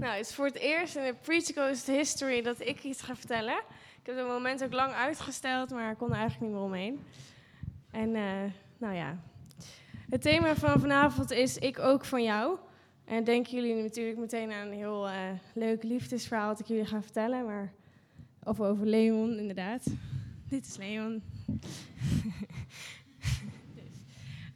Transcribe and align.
Nou, 0.00 0.16
het 0.16 0.26
is 0.26 0.34
voor 0.34 0.46
het 0.46 0.58
eerst 0.58 0.96
in 0.96 1.02
de 1.02 1.14
Preach 1.22 1.86
history 1.86 2.42
dat 2.42 2.60
ik 2.60 2.84
iets 2.84 3.02
ga 3.02 3.16
vertellen. 3.16 3.56
Ik 4.00 4.06
heb 4.06 4.16
het 4.16 4.26
moment 4.26 4.64
ook 4.64 4.72
lang 4.72 4.92
uitgesteld, 4.92 5.70
maar 5.70 5.90
ik 5.90 5.98
kon 5.98 6.10
er 6.10 6.16
eigenlijk 6.16 6.42
niet 6.42 6.52
meer 6.52 6.66
omheen. 6.66 7.00
En 7.90 8.14
uh, 8.14 8.52
nou 8.78 8.94
ja, 8.94 9.18
het 10.10 10.22
thema 10.22 10.54
van 10.54 10.80
vanavond 10.80 11.30
is 11.30 11.56
Ik 11.56 11.78
ook 11.78 12.04
van 12.04 12.22
jou. 12.22 12.58
En 13.04 13.24
denken 13.24 13.52
jullie 13.52 13.82
natuurlijk 13.82 14.18
meteen 14.18 14.52
aan 14.52 14.66
een 14.66 14.72
heel 14.72 15.08
uh, 15.08 15.14
leuk 15.54 15.82
liefdesverhaal 15.82 16.48
dat 16.48 16.60
ik 16.60 16.66
jullie 16.66 16.86
ga 16.86 17.02
vertellen. 17.02 17.44
Maar, 17.44 17.72
of 18.44 18.60
over 18.60 18.86
Leon, 18.86 19.38
inderdaad. 19.38 19.84
Dit 20.48 20.66
is 20.66 20.76
Leon. 20.76 21.22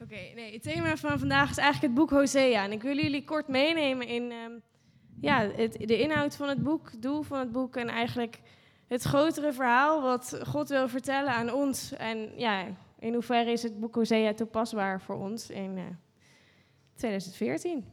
Oké, 0.02 0.18
nee, 0.34 0.52
het 0.52 0.62
thema 0.62 0.96
van 0.96 1.18
vandaag 1.18 1.50
is 1.50 1.56
eigenlijk 1.56 1.92
het 1.92 2.02
boek 2.02 2.10
Hosea. 2.10 2.64
En 2.64 2.72
ik 2.72 2.82
wil 2.82 2.96
jullie 2.96 3.24
kort 3.24 3.48
meenemen 3.48 4.06
in 4.06 4.32
um, 4.32 4.62
ja, 5.24 5.50
het, 5.50 5.72
de 5.72 5.98
inhoud 5.98 6.36
van 6.36 6.48
het 6.48 6.62
boek, 6.62 6.90
het 6.90 7.02
doel 7.02 7.22
van 7.22 7.38
het 7.38 7.52
boek 7.52 7.76
en 7.76 7.88
eigenlijk 7.88 8.40
het 8.86 9.02
grotere 9.02 9.52
verhaal 9.52 10.02
wat 10.02 10.40
God 10.46 10.68
wil 10.68 10.88
vertellen 10.88 11.32
aan 11.32 11.52
ons. 11.52 11.92
En 11.92 12.38
ja, 12.38 12.66
in 12.98 13.12
hoeverre 13.12 13.50
is 13.50 13.62
het 13.62 13.80
boek 13.80 13.94
Hosea 13.94 14.34
toepasbaar 14.34 15.00
voor 15.00 15.16
ons 15.16 15.50
in 15.50 15.76
uh, 15.76 15.84
2014? 16.94 17.84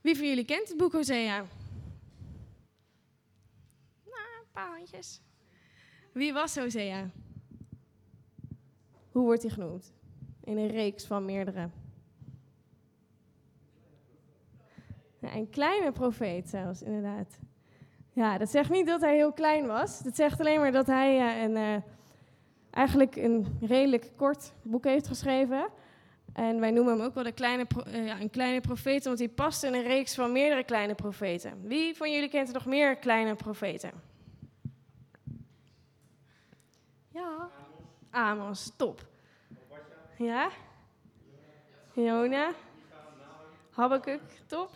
Wie 0.00 0.16
van 0.16 0.26
jullie 0.26 0.44
kent 0.44 0.68
het 0.68 0.76
boek 0.76 0.92
Hosea? 0.92 1.36
Nou, 4.04 4.26
een 4.40 4.52
paar 4.52 4.76
handjes. 4.76 5.20
Wie 6.12 6.32
was 6.32 6.56
Hosea? 6.56 7.10
Hoe 9.10 9.22
wordt 9.22 9.42
hij 9.42 9.50
genoemd? 9.50 9.92
In 10.44 10.58
een 10.58 10.70
reeks 10.70 11.04
van 11.04 11.24
meerdere. 11.24 11.68
Een 15.22 15.50
kleine 15.50 15.92
profeet 15.92 16.48
zelfs, 16.48 16.82
inderdaad. 16.82 17.38
Ja, 18.12 18.38
dat 18.38 18.50
zegt 18.50 18.70
niet 18.70 18.86
dat 18.86 19.00
hij 19.00 19.14
heel 19.14 19.32
klein 19.32 19.66
was. 19.66 19.98
Dat 19.98 20.16
zegt 20.16 20.40
alleen 20.40 20.60
maar 20.60 20.72
dat 20.72 20.86
hij 20.86 21.18
uh, 21.18 21.42
een, 21.42 21.56
uh, 21.56 21.82
eigenlijk 22.70 23.16
een 23.16 23.58
redelijk 23.60 24.10
kort 24.16 24.52
boek 24.62 24.84
heeft 24.84 25.06
geschreven. 25.06 25.68
En 26.32 26.60
wij 26.60 26.70
noemen 26.70 26.96
hem 26.96 27.06
ook 27.06 27.14
wel 27.14 27.24
de 27.24 27.32
kleine 27.32 27.66
uh, 27.86 28.06
ja, 28.06 28.20
een 28.20 28.30
kleine 28.30 28.60
profeet, 28.60 29.04
want 29.04 29.18
hij 29.18 29.28
past 29.28 29.62
in 29.62 29.74
een 29.74 29.82
reeks 29.82 30.14
van 30.14 30.32
meerdere 30.32 30.64
kleine 30.64 30.94
profeten. 30.94 31.60
Wie 31.62 31.96
van 31.96 32.12
jullie 32.12 32.28
kent 32.28 32.48
er 32.48 32.54
nog 32.54 32.66
meer 32.66 32.96
kleine 32.96 33.34
profeten? 33.34 33.90
Ja, 37.08 37.48
Amos, 38.10 38.72
top. 38.76 39.06
Ja? 40.18 40.50
Jona? 41.92 42.52
Habakkuk, 43.70 44.20
top. 44.46 44.70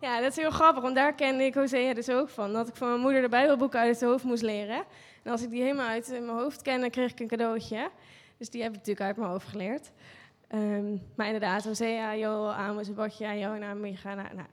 Ja, 0.00 0.20
dat 0.20 0.30
is 0.30 0.36
heel 0.36 0.50
grappig, 0.50 0.82
want 0.82 0.94
daar 0.94 1.14
kende 1.14 1.44
ik 1.44 1.54
Hosea 1.54 1.94
dus 1.94 2.08
ook 2.08 2.28
van. 2.28 2.52
Dat 2.52 2.68
ik 2.68 2.74
van 2.74 2.88
mijn 2.88 3.00
moeder 3.00 3.20
de 3.22 3.28
Bijbelboeken 3.28 3.80
uit 3.80 4.00
het 4.00 4.08
hoofd 4.08 4.24
moest 4.24 4.42
leren. 4.42 4.84
En 5.22 5.30
als 5.30 5.42
ik 5.42 5.50
die 5.50 5.62
helemaal 5.62 5.88
uit 5.88 6.08
mijn 6.08 6.28
hoofd 6.28 6.62
ken, 6.62 6.80
dan 6.80 6.90
kreeg 6.90 7.10
ik 7.10 7.20
een 7.20 7.28
cadeautje. 7.28 7.90
Dus 8.36 8.50
die 8.50 8.62
heb 8.62 8.70
ik 8.70 8.76
natuurlijk 8.76 9.06
uit 9.06 9.16
mijn 9.16 9.30
hoofd 9.30 9.48
geleerd. 9.48 9.90
Um, 10.54 11.02
maar 11.14 11.26
inderdaad, 11.26 11.64
Hosea, 11.64 12.16
Joel, 12.16 12.52
Amos, 12.52 12.94
Badja, 12.94 13.34
Jona, 13.34 13.74
Micha, 13.74 14.14
nou... 14.14 14.34
nou. 14.34 14.48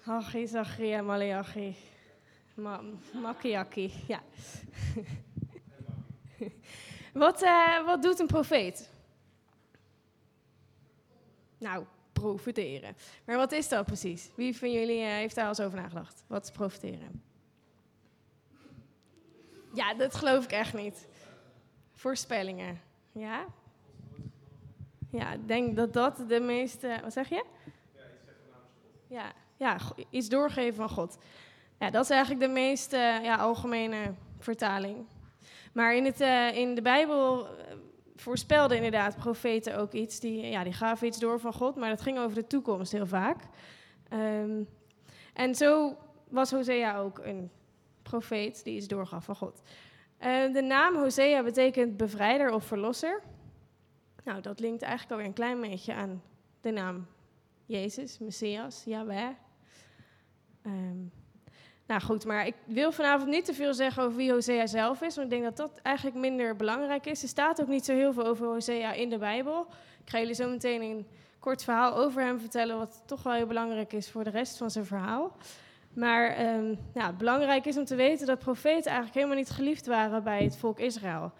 Hachi, 0.00 0.46
Zacharia, 0.46 1.02
Malachi, 1.02 1.76
ja. 4.06 4.20
wat, 7.12 7.42
uh, 7.42 7.84
wat 7.84 8.02
doet 8.02 8.18
een 8.18 8.26
profeet? 8.26 8.90
Nou, 11.58 11.84
profiteren. 12.20 12.96
Maar 13.24 13.36
wat 13.36 13.52
is 13.52 13.68
dat 13.68 13.86
precies? 13.86 14.30
Wie 14.34 14.56
van 14.56 14.72
jullie 14.72 15.00
uh, 15.00 15.06
heeft 15.06 15.34
daar 15.34 15.44
al 15.44 15.50
eens 15.50 15.60
over 15.60 15.78
nagedacht? 15.80 16.24
Wat 16.26 16.44
is 16.44 16.50
profiteren? 16.50 17.22
Ja, 19.74 19.94
dat 19.94 20.14
geloof 20.14 20.44
ik 20.44 20.52
echt 20.52 20.74
niet. 20.74 21.08
Voorspellingen. 21.92 22.80
Ja? 23.12 23.46
Ja, 25.10 25.32
ik 25.32 25.48
denk 25.48 25.76
dat 25.76 25.92
dat 25.92 26.24
de 26.28 26.40
meeste. 26.40 26.98
Wat 27.02 27.12
zeg 27.12 27.28
je? 27.28 27.44
Ja, 29.06 29.32
ja, 29.56 29.78
iets 30.10 30.28
doorgeven 30.28 30.74
van 30.74 30.88
God. 30.88 31.18
Ja, 31.78 31.90
dat 31.90 32.04
is 32.04 32.10
eigenlijk 32.10 32.40
de 32.40 32.52
meest 32.52 32.92
ja, 32.92 33.36
algemene 33.36 34.14
vertaling. 34.38 35.06
Maar 35.72 35.94
in, 35.94 36.04
het, 36.04 36.20
uh, 36.20 36.56
in 36.56 36.74
de 36.74 36.82
Bijbel 36.82 37.46
voorspelden 38.20 38.76
inderdaad 38.76 39.16
profeten 39.16 39.76
ook 39.76 39.92
iets. 39.92 40.20
Die, 40.20 40.46
ja, 40.46 40.64
die 40.64 40.72
gaven 40.72 41.06
iets 41.06 41.18
door 41.18 41.40
van 41.40 41.52
God, 41.52 41.76
maar 41.76 41.88
dat 41.88 42.00
ging 42.00 42.18
over 42.18 42.34
de 42.34 42.46
toekomst 42.46 42.92
heel 42.92 43.06
vaak. 43.06 43.42
Um, 44.12 44.68
en 45.34 45.54
zo 45.54 45.96
was 46.28 46.50
Hosea 46.50 46.98
ook 46.98 47.18
een 47.18 47.50
profeet 48.02 48.64
die 48.64 48.76
iets 48.76 48.88
doorgaf 48.88 49.24
van 49.24 49.36
God. 49.36 49.62
Uh, 50.20 50.52
de 50.52 50.62
naam 50.62 50.96
Hosea 50.96 51.42
betekent 51.42 51.96
bevrijder 51.96 52.52
of 52.52 52.64
verlosser. 52.64 53.22
Nou, 54.24 54.40
dat 54.40 54.60
linkt 54.60 54.82
eigenlijk 54.82 55.12
alweer 55.12 55.26
een 55.26 55.32
klein 55.32 55.60
beetje 55.60 55.94
aan 55.94 56.22
de 56.60 56.70
naam 56.70 57.06
Jezus, 57.66 58.18
Messias, 58.18 58.84
Yahweh. 58.84 59.28
Um, 60.66 61.12
nou 61.90 62.02
goed, 62.02 62.24
maar 62.24 62.46
ik 62.46 62.54
wil 62.64 62.92
vanavond 62.92 63.30
niet 63.30 63.44
te 63.44 63.54
veel 63.54 63.74
zeggen 63.74 64.02
over 64.02 64.16
wie 64.16 64.32
Hosea 64.32 64.66
zelf 64.66 65.02
is, 65.02 65.16
want 65.16 65.32
ik 65.32 65.38
denk 65.38 65.56
dat 65.56 65.56
dat 65.56 65.80
eigenlijk 65.82 66.16
minder 66.16 66.56
belangrijk 66.56 67.06
is. 67.06 67.22
Er 67.22 67.28
staat 67.28 67.60
ook 67.60 67.68
niet 67.68 67.84
zo 67.84 67.92
heel 67.92 68.12
veel 68.12 68.26
over 68.26 68.46
Hosea 68.46 68.92
in 68.92 69.10
de 69.10 69.18
Bijbel. 69.18 69.66
Ik 70.04 70.10
ga 70.10 70.18
jullie 70.18 70.34
zo 70.34 70.48
meteen 70.48 70.82
een 70.82 71.06
kort 71.38 71.64
verhaal 71.64 71.96
over 71.96 72.22
hem 72.22 72.40
vertellen, 72.40 72.78
wat 72.78 73.02
toch 73.06 73.22
wel 73.22 73.32
heel 73.32 73.46
belangrijk 73.46 73.92
is 73.92 74.10
voor 74.10 74.24
de 74.24 74.30
rest 74.30 74.56
van 74.56 74.70
zijn 74.70 74.84
verhaal. 74.84 75.36
Maar 75.92 76.44
ja, 76.94 77.12
belangrijk 77.12 77.66
is 77.66 77.76
om 77.76 77.84
te 77.84 77.94
weten 77.94 78.26
dat 78.26 78.38
profeten 78.38 78.90
eigenlijk 78.90 79.14
helemaal 79.14 79.36
niet 79.36 79.50
geliefd 79.50 79.86
waren 79.86 80.22
bij 80.22 80.42
het 80.42 80.56
volk 80.56 80.78
Israël. 80.78 81.32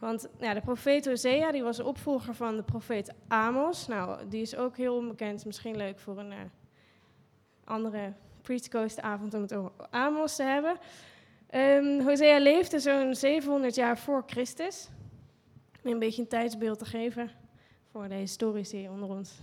Want 0.00 0.28
ja, 0.38 0.54
de 0.54 0.60
profeet 0.60 1.06
Hosea 1.06 1.52
die 1.52 1.62
was 1.62 1.80
opvolger 1.80 2.34
van 2.34 2.56
de 2.56 2.62
profeet 2.62 3.14
Amos. 3.28 3.86
Nou, 3.86 4.28
die 4.28 4.40
is 4.40 4.56
ook 4.56 4.76
heel 4.76 4.96
onbekend, 4.96 5.44
misschien 5.44 5.76
leuk 5.76 5.98
voor 5.98 6.18
een 6.18 6.32
uh, 6.32 6.38
andere 7.64 8.12
Preach 8.48 8.68
Coast 8.68 9.00
avond 9.00 9.34
om 9.34 9.42
het 9.42 9.54
over 9.54 9.70
Amos 9.90 10.36
te 10.36 10.42
hebben. 10.42 10.78
Um, 11.54 12.00
Hosea 12.00 12.38
leefde 12.38 12.78
zo'n 12.78 13.14
700 13.14 13.74
jaar 13.74 13.98
voor 13.98 14.22
Christus. 14.26 14.88
Om 15.82 15.90
een 15.90 15.98
beetje 15.98 16.22
een 16.22 16.28
tijdsbeeld 16.28 16.78
te 16.78 16.84
geven 16.84 17.30
voor 17.92 18.08
de 18.08 18.14
historici 18.14 18.88
onder 18.88 19.08
ons. 19.08 19.38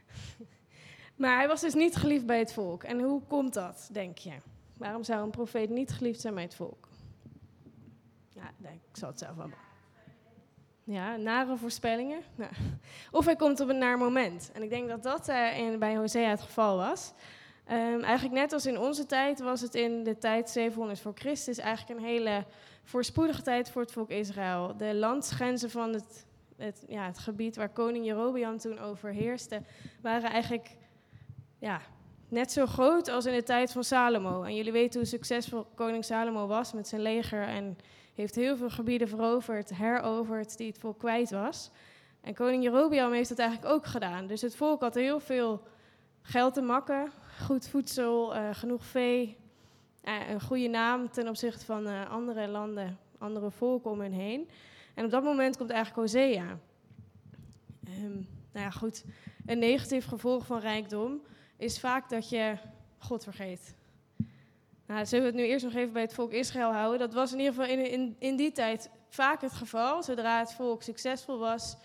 maar 1.16 1.36
hij 1.36 1.48
was 1.48 1.60
dus 1.60 1.74
niet 1.74 1.96
geliefd 1.96 2.26
bij 2.26 2.38
het 2.38 2.52
volk. 2.52 2.82
En 2.82 3.00
hoe 3.00 3.22
komt 3.26 3.54
dat, 3.54 3.88
denk 3.92 4.18
je? 4.18 4.32
Waarom 4.76 5.04
zou 5.04 5.22
een 5.22 5.30
profeet 5.30 5.70
niet 5.70 5.90
geliefd 5.90 6.20
zijn 6.20 6.34
bij 6.34 6.42
het 6.42 6.54
volk? 6.54 6.88
Ja, 8.28 8.50
ik 8.62 8.80
zal 8.96 9.08
het 9.08 9.18
zelf 9.18 9.36
wel. 9.36 9.50
Ja, 10.84 11.16
nare 11.16 11.56
voorspellingen. 11.56 12.22
Nou. 12.34 12.52
Of 13.18 13.24
hij 13.24 13.36
komt 13.36 13.60
op 13.60 13.68
een 13.68 13.78
naar 13.78 13.98
moment. 13.98 14.50
En 14.54 14.62
ik 14.62 14.70
denk 14.70 14.88
dat 14.88 15.02
dat 15.02 15.28
uh, 15.28 15.58
in, 15.58 15.78
bij 15.78 15.96
Hosea 15.96 16.30
het 16.30 16.40
geval 16.40 16.76
was. 16.76 17.12
Um, 17.70 18.02
eigenlijk 18.02 18.34
net 18.34 18.52
als 18.52 18.66
in 18.66 18.78
onze 18.78 19.06
tijd 19.06 19.40
was 19.40 19.60
het 19.60 19.74
in 19.74 20.04
de 20.04 20.18
tijd 20.18 20.50
700 20.50 21.00
voor 21.00 21.12
Christus 21.14 21.58
eigenlijk 21.58 22.00
een 22.00 22.06
hele 22.06 22.44
voorspoedige 22.84 23.42
tijd 23.42 23.70
voor 23.70 23.82
het 23.82 23.92
volk 23.92 24.10
Israël. 24.10 24.76
De 24.76 24.94
landsgrenzen 24.94 25.70
van 25.70 25.92
het, 25.92 26.26
het, 26.56 26.84
ja, 26.88 27.06
het 27.06 27.18
gebied 27.18 27.56
waar 27.56 27.68
koning 27.68 28.04
Jerobeam 28.04 28.58
toen 28.58 28.78
overheerste, 28.78 29.62
waren 30.02 30.30
eigenlijk 30.30 30.76
ja, 31.58 31.80
net 32.28 32.52
zo 32.52 32.66
groot 32.66 33.08
als 33.08 33.26
in 33.26 33.34
de 33.34 33.42
tijd 33.42 33.72
van 33.72 33.84
Salomo. 33.84 34.42
En 34.42 34.54
jullie 34.54 34.72
weten 34.72 35.00
hoe 35.00 35.08
succesvol 35.08 35.66
koning 35.74 36.04
Salomo 36.04 36.46
was 36.46 36.72
met 36.72 36.88
zijn 36.88 37.02
leger 37.02 37.42
en 37.42 37.78
heeft 38.14 38.34
heel 38.34 38.56
veel 38.56 38.70
gebieden 38.70 39.08
veroverd, 39.08 39.74
heroverd, 39.74 40.56
die 40.56 40.68
het 40.68 40.78
volk 40.78 40.98
kwijt 40.98 41.30
was. 41.30 41.70
En 42.20 42.34
koning 42.34 42.62
Jerobeam 42.62 43.12
heeft 43.12 43.28
dat 43.28 43.38
eigenlijk 43.38 43.72
ook 43.72 43.86
gedaan. 43.86 44.26
Dus 44.26 44.40
het 44.40 44.56
volk 44.56 44.80
had 44.80 44.94
heel 44.94 45.20
veel 45.20 45.62
geld 46.22 46.54
te 46.54 46.62
makken, 46.62 47.10
goed 47.38 47.68
voedsel, 47.68 48.36
uh, 48.36 48.48
genoeg 48.52 48.84
vee, 48.84 49.36
uh, 50.04 50.30
een 50.30 50.40
goede 50.40 50.68
naam 50.68 51.10
ten 51.10 51.28
opzichte 51.28 51.64
van 51.64 51.86
uh, 51.86 52.10
andere 52.10 52.48
landen, 52.48 52.98
andere 53.18 53.50
volken 53.50 53.90
om 53.90 54.00
hen 54.00 54.12
heen. 54.12 54.48
En 54.94 55.04
op 55.04 55.10
dat 55.10 55.22
moment 55.22 55.56
komt 55.56 55.70
eigenlijk 55.70 56.00
Hosea. 56.00 56.58
Um, 57.88 58.28
nou 58.52 58.64
ja, 58.64 58.70
goed. 58.70 59.04
Een 59.46 59.58
negatief 59.58 60.06
gevolg 60.06 60.46
van 60.46 60.60
rijkdom 60.60 61.22
is 61.56 61.80
vaak 61.80 62.08
dat 62.08 62.28
je 62.28 62.56
God 62.98 63.24
vergeet. 63.24 63.74
Nou, 64.86 65.06
zullen 65.06 65.24
we 65.24 65.30
het 65.30 65.40
nu 65.40 65.46
eerst 65.46 65.64
nog 65.64 65.74
even 65.74 65.92
bij 65.92 66.02
het 66.02 66.14
volk 66.14 66.32
Israël 66.32 66.72
houden? 66.72 66.98
Dat 66.98 67.12
was 67.12 67.32
in 67.32 67.38
ieder 67.38 67.54
geval 67.54 67.70
in, 67.70 67.90
in, 67.90 68.16
in 68.18 68.36
die 68.36 68.52
tijd 68.52 68.90
vaak 69.08 69.40
het 69.40 69.52
geval. 69.52 70.02
Zodra 70.02 70.38
het 70.38 70.52
volk 70.52 70.82
succesvol 70.82 71.38
was, 71.38 71.76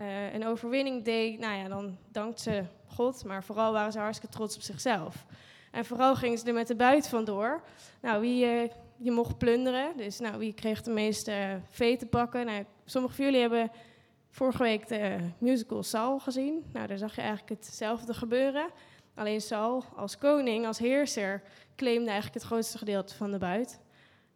uh, 0.00 0.34
een 0.34 0.46
overwinning 0.46 1.04
deed, 1.04 1.38
nou 1.38 1.58
ja, 1.58 1.68
dan 1.68 1.96
dankte 2.12 2.42
ze 2.42 2.64
God, 2.86 3.24
maar 3.24 3.44
vooral 3.44 3.72
waren 3.72 3.92
ze 3.92 3.98
hartstikke 3.98 4.34
trots 4.36 4.56
op 4.56 4.62
zichzelf. 4.62 5.26
En 5.70 5.84
vooral 5.84 6.16
gingen 6.16 6.38
ze 6.38 6.46
er 6.46 6.54
met 6.54 6.66
de 6.66 6.76
buit 6.76 7.08
vandoor. 7.08 7.62
Nou, 8.00 8.20
wie 8.20 8.46
uh, 8.46 8.70
je 8.96 9.10
mocht 9.10 9.38
plunderen, 9.38 9.96
dus 9.96 10.18
nou, 10.18 10.38
wie 10.38 10.52
kreeg 10.52 10.82
de 10.82 10.90
meeste 10.90 11.30
uh, 11.30 11.54
vee 11.68 11.96
te 11.96 12.06
pakken? 12.06 12.46
Nou, 12.46 12.64
sommigen 12.84 13.16
van 13.16 13.24
jullie 13.24 13.40
hebben 13.40 13.70
vorige 14.30 14.62
week 14.62 14.88
de 14.88 15.16
musical 15.38 15.82
Saul 15.82 16.18
gezien. 16.18 16.64
Nou, 16.72 16.86
daar 16.86 16.98
zag 16.98 17.14
je 17.14 17.20
eigenlijk 17.20 17.50
hetzelfde 17.50 18.14
gebeuren. 18.14 18.66
Alleen 19.14 19.40
Saul 19.40 19.84
als 19.96 20.18
koning, 20.18 20.66
als 20.66 20.78
heerser, 20.78 21.42
claimde 21.76 22.10
eigenlijk 22.10 22.34
het 22.34 22.44
grootste 22.44 22.78
gedeelte 22.78 23.14
van 23.14 23.30
de 23.30 23.38
buit. 23.38 23.80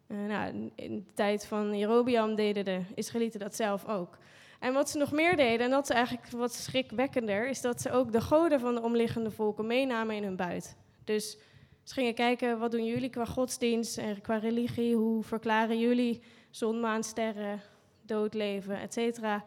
Nou, 0.07 0.71
in 0.75 0.95
de 0.95 1.13
tijd 1.13 1.45
van 1.45 1.77
Jerobeam 1.77 2.35
deden 2.35 2.65
de 2.65 2.81
Israëlieten 2.95 3.39
dat 3.39 3.55
zelf 3.55 3.87
ook. 3.87 4.17
En 4.59 4.73
wat 4.73 4.89
ze 4.89 4.97
nog 4.97 5.11
meer 5.11 5.35
deden, 5.35 5.65
en 5.65 5.71
dat 5.71 5.89
is 5.89 5.95
eigenlijk 5.95 6.27
wat 6.27 6.53
schrikwekkender, 6.53 7.47
is 7.47 7.61
dat 7.61 7.81
ze 7.81 7.91
ook 7.91 8.11
de 8.11 8.21
goden 8.21 8.59
van 8.59 8.75
de 8.75 8.81
omliggende 8.81 9.31
volken 9.31 9.67
meenamen 9.67 10.15
in 10.15 10.23
hun 10.23 10.35
buit. 10.35 10.77
Dus 11.03 11.37
ze 11.83 11.93
gingen 11.93 12.13
kijken, 12.13 12.59
wat 12.59 12.71
doen 12.71 12.85
jullie 12.85 13.09
qua 13.09 13.25
godsdienst 13.25 13.97
en 13.97 14.21
qua 14.21 14.37
religie? 14.37 14.95
Hoe 14.95 15.23
verklaren 15.23 15.79
jullie 15.79 16.21
zon, 16.49 16.79
maan, 16.79 17.03
sterren, 17.03 17.61
doodleven, 18.01 18.79
et 18.79 18.93
cetera? 18.93 19.43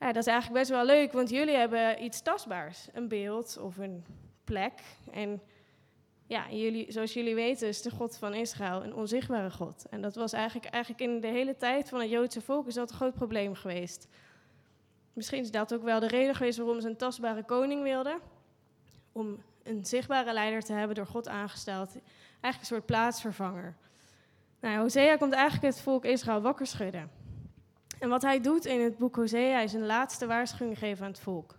Ja, 0.00 0.06
dat 0.12 0.26
is 0.26 0.32
eigenlijk 0.32 0.60
best 0.60 0.70
wel 0.70 0.84
leuk, 0.84 1.12
want 1.12 1.30
jullie 1.30 1.56
hebben 1.56 2.04
iets 2.04 2.22
tastbaars. 2.22 2.88
Een 2.92 3.08
beeld 3.08 3.58
of 3.60 3.78
een 3.78 4.04
plek. 4.44 4.72
En 5.10 5.42
ja, 6.34 6.50
jullie, 6.50 6.92
zoals 6.92 7.12
jullie 7.12 7.34
weten 7.34 7.68
is 7.68 7.82
de 7.82 7.90
God 7.90 8.16
van 8.16 8.34
Israël 8.34 8.84
een 8.84 8.94
onzichtbare 8.94 9.50
God. 9.50 9.86
En 9.90 10.02
dat 10.02 10.14
was 10.14 10.32
eigenlijk, 10.32 10.66
eigenlijk 10.66 11.02
in 11.02 11.20
de 11.20 11.26
hele 11.26 11.56
tijd 11.56 11.88
van 11.88 12.00
het 12.00 12.10
Joodse 12.10 12.40
volk 12.40 12.66
is 12.66 12.74
dat 12.74 12.90
een 12.90 12.96
groot 12.96 13.14
probleem 13.14 13.54
geweest. 13.54 14.08
Misschien 15.12 15.40
is 15.40 15.50
dat 15.50 15.74
ook 15.74 15.82
wel 15.82 16.00
de 16.00 16.06
reden 16.06 16.34
geweest 16.34 16.58
waarom 16.58 16.80
ze 16.80 16.88
een 16.88 16.96
tastbare 16.96 17.44
koning 17.44 17.82
wilden. 17.82 18.18
Om 19.12 19.42
een 19.62 19.84
zichtbare 19.84 20.32
leider 20.32 20.62
te 20.62 20.72
hebben 20.72 20.96
door 20.96 21.06
God 21.06 21.28
aangesteld. 21.28 21.88
Eigenlijk 21.88 22.60
een 22.60 22.76
soort 22.76 22.86
plaatsvervanger. 22.86 23.76
Nou, 24.60 24.78
Hosea 24.78 25.16
komt 25.16 25.32
eigenlijk 25.32 25.74
het 25.74 25.82
volk 25.82 26.04
Israël 26.04 26.40
wakker 26.40 26.66
schudden. 26.66 27.10
En 27.98 28.08
wat 28.08 28.22
hij 28.22 28.40
doet 28.40 28.64
in 28.64 28.80
het 28.80 28.98
boek 28.98 29.16
Hosea 29.16 29.60
is 29.60 29.72
een 29.72 29.86
laatste 29.86 30.26
waarschuwing 30.26 30.78
geven 30.78 31.04
aan 31.04 31.10
het 31.10 31.20
volk. 31.20 31.58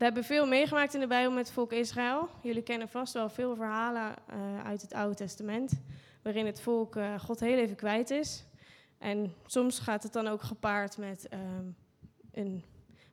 We 0.00 0.06
hebben 0.06 0.24
veel 0.24 0.46
meegemaakt 0.46 0.94
in 0.94 1.00
de 1.00 1.06
Bijbel 1.06 1.32
met 1.32 1.44
het 1.44 1.54
volk 1.54 1.72
Israël. 1.72 2.28
Jullie 2.42 2.62
kennen 2.62 2.88
vast 2.88 3.12
wel 3.12 3.28
veel 3.28 3.56
verhalen 3.56 4.14
uh, 4.30 4.64
uit 4.64 4.82
het 4.82 4.92
Oude 4.92 5.14
Testament, 5.14 5.80
waarin 6.22 6.46
het 6.46 6.60
volk 6.60 6.96
uh, 6.96 7.18
God 7.18 7.40
heel 7.40 7.58
even 7.58 7.76
kwijt 7.76 8.10
is. 8.10 8.44
En 8.98 9.34
soms 9.46 9.78
gaat 9.78 10.02
het 10.02 10.12
dan 10.12 10.26
ook 10.26 10.42
gepaard 10.42 10.98
met 10.98 11.28
um, 11.32 11.76
een 12.32 12.64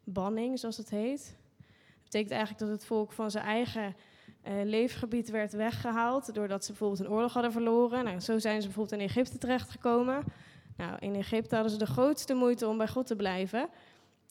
banning, 0.04 0.60
zoals 0.60 0.78
het 0.78 0.90
heet. 0.90 1.36
Dat 1.58 2.04
betekent 2.04 2.32
eigenlijk 2.32 2.60
dat 2.60 2.70
het 2.70 2.86
volk 2.86 3.12
van 3.12 3.32
zijn 3.32 3.46
eigen 3.46 3.96
uh, 4.48 4.54
leefgebied 4.64 5.30
werd 5.30 5.54
weggehaald, 5.54 6.34
doordat 6.34 6.66
ze 6.66 6.72
bijvoorbeeld 6.72 7.00
een 7.00 7.10
oorlog 7.10 7.34
hadden 7.34 7.52
verloren. 7.52 8.04
Nou, 8.04 8.20
zo 8.20 8.40
zijn 8.40 8.62
ze 8.62 8.68
bijvoorbeeld 8.68 9.02
in 9.02 9.08
Egypte 9.08 9.38
terechtgekomen. 9.38 10.24
Nou, 10.78 10.96
in 11.00 11.16
Egypte 11.16 11.56
hadden 11.56 11.74
ze 11.74 11.80
de 11.80 11.86
grootste 11.86 12.34
moeite 12.34 12.68
om 12.68 12.78
bij 12.78 12.88
God 12.88 13.08
te 13.08 13.16
blijven. 13.16 13.70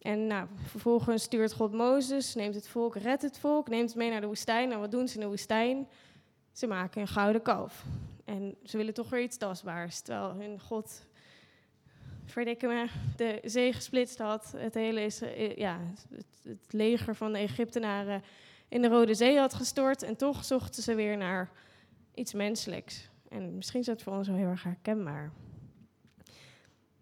En 0.06 0.26
nou, 0.26 0.46
vervolgens 0.64 1.22
stuurt 1.22 1.52
God 1.52 1.72
Mozes, 1.72 2.34
neemt 2.34 2.54
het 2.54 2.68
volk, 2.68 2.96
redt 2.96 3.22
het 3.22 3.38
volk, 3.38 3.68
neemt 3.68 3.88
het 3.88 3.98
mee 3.98 4.10
naar 4.10 4.20
de 4.20 4.26
woestijn. 4.26 4.72
En 4.72 4.80
wat 4.80 4.90
doen 4.90 5.08
ze 5.08 5.14
in 5.14 5.20
de 5.20 5.26
woestijn? 5.26 5.88
Ze 6.52 6.66
maken 6.66 7.00
een 7.00 7.08
gouden 7.08 7.42
kalf. 7.42 7.84
En 8.24 8.54
ze 8.64 8.76
willen 8.76 8.94
toch 8.94 9.10
weer 9.10 9.22
iets 9.22 9.36
tastbaars. 9.36 10.00
Terwijl 10.00 10.34
hun 10.34 10.60
God, 10.60 11.06
verdikken 12.24 12.68
me, 12.68 12.86
de 13.16 13.40
zee 13.44 13.72
gesplitst 13.72 14.18
had. 14.18 14.52
Het 14.56 14.74
hele 14.74 15.00
is, 15.00 15.20
eh, 15.20 15.56
ja, 15.56 15.80
het, 16.10 16.26
het 16.42 16.72
leger 16.72 17.14
van 17.14 17.32
de 17.32 17.38
Egyptenaren 17.38 18.22
in 18.68 18.82
de 18.82 18.88
Rode 18.88 19.14
Zee 19.14 19.38
had 19.38 19.54
gestort. 19.54 20.02
En 20.02 20.16
toch 20.16 20.44
zochten 20.44 20.82
ze 20.82 20.94
weer 20.94 21.16
naar 21.16 21.50
iets 22.14 22.32
menselijks. 22.32 23.10
En 23.28 23.56
misschien 23.56 23.80
is 23.80 23.86
dat 23.86 24.02
voor 24.02 24.12
ons 24.12 24.28
wel 24.28 24.36
heel 24.36 24.48
erg 24.48 24.62
herkenbaar. 24.62 25.32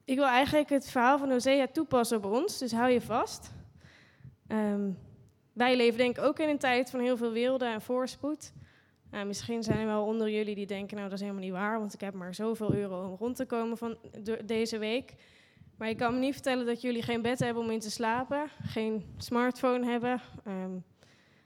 Ik 0.05 0.17
wil 0.17 0.27
eigenlijk 0.27 0.69
het 0.69 0.91
verhaal 0.91 1.19
van 1.19 1.31
Hosea 1.31 1.67
toepassen 1.67 2.17
op 2.17 2.25
ons, 2.25 2.59
dus 2.59 2.73
hou 2.73 2.91
je 2.91 3.01
vast. 3.01 3.53
Um, 4.49 4.99
wij 5.53 5.77
leven 5.77 5.99
denk 5.99 6.19
ik 6.19 6.25
ook 6.25 6.39
in 6.39 6.49
een 6.49 6.59
tijd 6.59 6.91
van 6.91 7.01
heel 7.01 7.17
veel 7.17 7.33
wilde 7.33 7.65
en 7.65 7.83
voorspoed. 7.83 8.53
Nou, 9.11 9.27
misschien 9.27 9.63
zijn 9.63 9.79
er 9.79 9.87
wel 9.87 10.05
onder 10.05 10.31
jullie 10.31 10.55
die 10.55 10.67
denken, 10.67 10.97
nou 10.97 11.09
dat 11.09 11.19
is 11.19 11.25
helemaal 11.25 11.45
niet 11.45 11.53
waar, 11.53 11.79
want 11.79 11.95
ik 11.95 12.01
heb 12.01 12.15
maar 12.15 12.35
zoveel 12.35 12.75
euro 12.75 13.09
om 13.09 13.17
rond 13.19 13.37
te 13.37 13.45
komen 13.45 13.79
van 13.79 13.97
deze 14.45 14.79
week. 14.79 15.15
Maar 15.77 15.89
ik 15.89 15.97
kan 15.97 16.15
me 16.15 16.19
niet 16.19 16.33
vertellen 16.33 16.67
dat 16.67 16.81
jullie 16.81 17.03
geen 17.03 17.23
bed 17.23 17.39
hebben 17.39 17.63
om 17.63 17.71
in 17.71 17.81
te 17.81 17.91
slapen, 17.91 18.49
geen 18.63 19.15
smartphone 19.17 19.87
hebben, 19.87 20.21
um, 20.47 20.85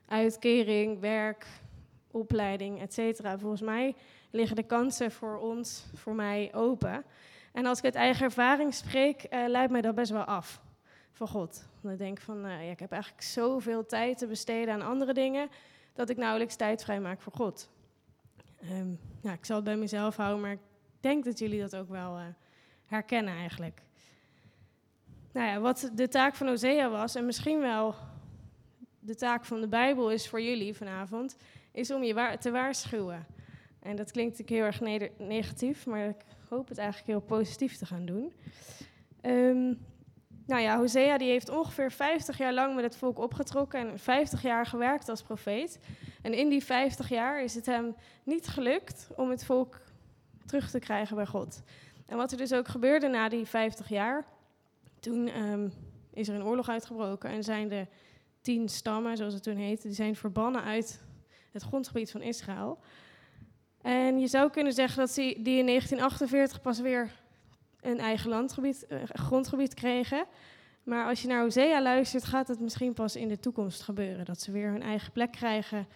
uitkering, 0.07 1.01
werk, 1.01 1.47
opleiding, 2.11 2.81
etc. 2.81 3.21
Volgens 3.39 3.63
mij 3.63 3.95
liggen 4.31 4.57
de 4.57 4.67
kansen 4.67 5.11
voor 5.11 5.39
ons, 5.39 5.85
voor 5.95 6.15
mij, 6.15 6.51
open. 6.55 7.05
En 7.59 7.67
als 7.67 7.79
ik 7.79 7.85
uit 7.85 7.95
eigen 7.95 8.25
ervaring 8.25 8.75
spreek, 8.75 9.27
uh, 9.31 9.49
leidt 9.49 9.73
mij 9.73 9.81
dat 9.81 9.95
best 9.95 10.11
wel 10.11 10.25
af 10.25 10.61
van 11.13 11.29
God. 11.29 11.69
Want 11.81 11.95
ik 11.95 12.01
denk 12.01 12.21
van, 12.21 12.47
uh, 12.47 12.65
ja, 12.65 12.71
ik 12.71 12.79
heb 12.79 12.93
eigenlijk 12.93 13.23
zoveel 13.23 13.87
tijd 13.87 14.19
te 14.19 14.27
besteden 14.27 14.75
aan 14.75 14.83
andere 14.83 15.13
dingen, 15.13 15.49
dat 15.93 16.09
ik 16.09 16.17
nauwelijks 16.17 16.57
tijd 16.57 16.85
vrij 16.85 17.01
maak 17.01 17.21
voor 17.21 17.33
God. 17.33 17.71
Um, 18.71 18.99
ja, 19.23 19.33
ik 19.33 19.45
zal 19.45 19.57
het 19.57 19.65
bij 19.65 19.77
mezelf 19.77 20.17
houden, 20.17 20.41
maar 20.41 20.53
ik 20.53 20.61
denk 21.01 21.25
dat 21.25 21.39
jullie 21.39 21.61
dat 21.61 21.77
ook 21.77 21.89
wel 21.89 22.19
uh, 22.19 22.25
herkennen 22.87 23.35
eigenlijk. 23.35 23.83
Nou 25.33 25.47
ja, 25.47 25.61
wat 25.61 25.91
de 25.95 26.09
taak 26.09 26.35
van 26.35 26.47
Hosea 26.47 26.89
was, 26.91 27.15
en 27.15 27.27
misschien 27.27 27.61
wel 27.61 27.95
de 28.99 29.15
taak 29.15 29.45
van 29.45 29.61
de 29.61 29.69
Bijbel 29.69 30.11
is 30.11 30.29
voor 30.29 30.41
jullie 30.41 30.75
vanavond, 30.75 31.37
is 31.73 31.91
om 31.91 32.03
je 32.03 32.37
te 32.41 32.51
waarschuwen. 32.51 33.27
En 33.81 33.97
dat 33.97 34.11
klinkt 34.11 34.39
natuurlijk 34.39 34.81
heel 34.81 34.91
erg 34.91 35.09
negatief, 35.19 35.87
maar 35.87 36.15
hoop 36.49 36.69
het 36.69 36.79
eigenlijk 36.79 37.09
heel 37.09 37.39
positief 37.39 37.77
te 37.77 37.87
gaan 37.87 38.07
doen. 38.07 38.33
Um, 39.23 39.79
nou 40.47 40.63
ja, 40.63 40.77
Hosea 40.77 41.19
die 41.19 41.31
heeft 41.31 41.49
ongeveer 41.49 41.93
50 41.93 42.39
jaar 42.39 42.53
lang 42.53 42.75
met 42.75 42.85
het 42.85 42.97
volk 42.97 43.19
opgetrokken 43.19 43.81
en 43.81 43.99
50 43.99 44.43
jaar 44.43 44.67
gewerkt 44.67 45.09
als 45.09 45.23
profeet. 45.23 45.79
En 46.23 46.35
in 46.35 46.49
die 46.49 46.65
50 46.65 47.09
jaar 47.09 47.43
is 47.43 47.55
het 47.55 47.67
hem 47.67 47.95
niet 48.25 48.47
gelukt 48.47 49.09
om 49.17 49.31
het 49.31 49.45
volk 49.45 49.81
terug 50.47 50.71
te 50.71 50.79
krijgen 50.79 51.17
bij 51.17 51.27
God. 51.27 51.63
En 52.07 52.17
wat 52.17 52.33
er 52.33 52.39
dus 52.39 52.53
ook 52.53 52.69
gebeurde 52.69 53.09
na 53.09 53.29
die 53.29 53.47
50 53.47 53.89
jaar, 53.89 54.25
toen 55.01 55.43
um, 55.43 55.73
is 56.13 56.29
er 56.29 56.35
een 56.35 56.45
oorlog 56.45 56.69
uitgebroken 56.69 57.31
en 57.31 57.45
zijn 57.45 57.69
de 57.69 57.87
tien 58.41 58.69
stammen, 58.69 59.17
zoals 59.17 59.35
het 59.35 59.43
toen 59.43 59.57
heette, 59.57 59.87
die 59.87 59.97
zijn 59.97 60.17
verbannen 60.17 60.63
uit 60.63 61.01
het 61.53 61.63
grondgebied 61.63 62.11
van 62.11 62.23
Israël. 62.23 62.79
En 63.83 64.19
je 64.19 64.27
zou 64.27 64.51
kunnen 64.51 64.73
zeggen 64.73 64.99
dat 64.99 65.11
ze 65.11 65.21
die 65.21 65.59
in 65.59 65.67
1948 65.67 66.61
pas 66.61 66.81
weer 66.81 67.11
een 67.81 67.99
eigen 67.99 68.31
landgebied, 68.31 68.87
uh, 68.89 68.99
grondgebied 69.07 69.75
kregen. 69.75 70.27
Maar 70.83 71.07
als 71.07 71.23
je 71.23 71.29
naar 71.29 71.43
Hosea 71.43 71.83
luistert, 71.83 72.25
gaat 72.25 72.49
het 72.49 72.61
misschien 72.61 72.93
pas 72.93 73.17
in 73.17 73.29
de 73.29 73.39
toekomst 73.39 73.83
gebeuren. 73.83 74.25
Dat 74.25 74.41
ze 74.41 74.53
weer 74.53 74.71
hun 74.71 74.83
eigen 74.83 75.13
plek 75.13 75.33
krijgen 75.33 75.87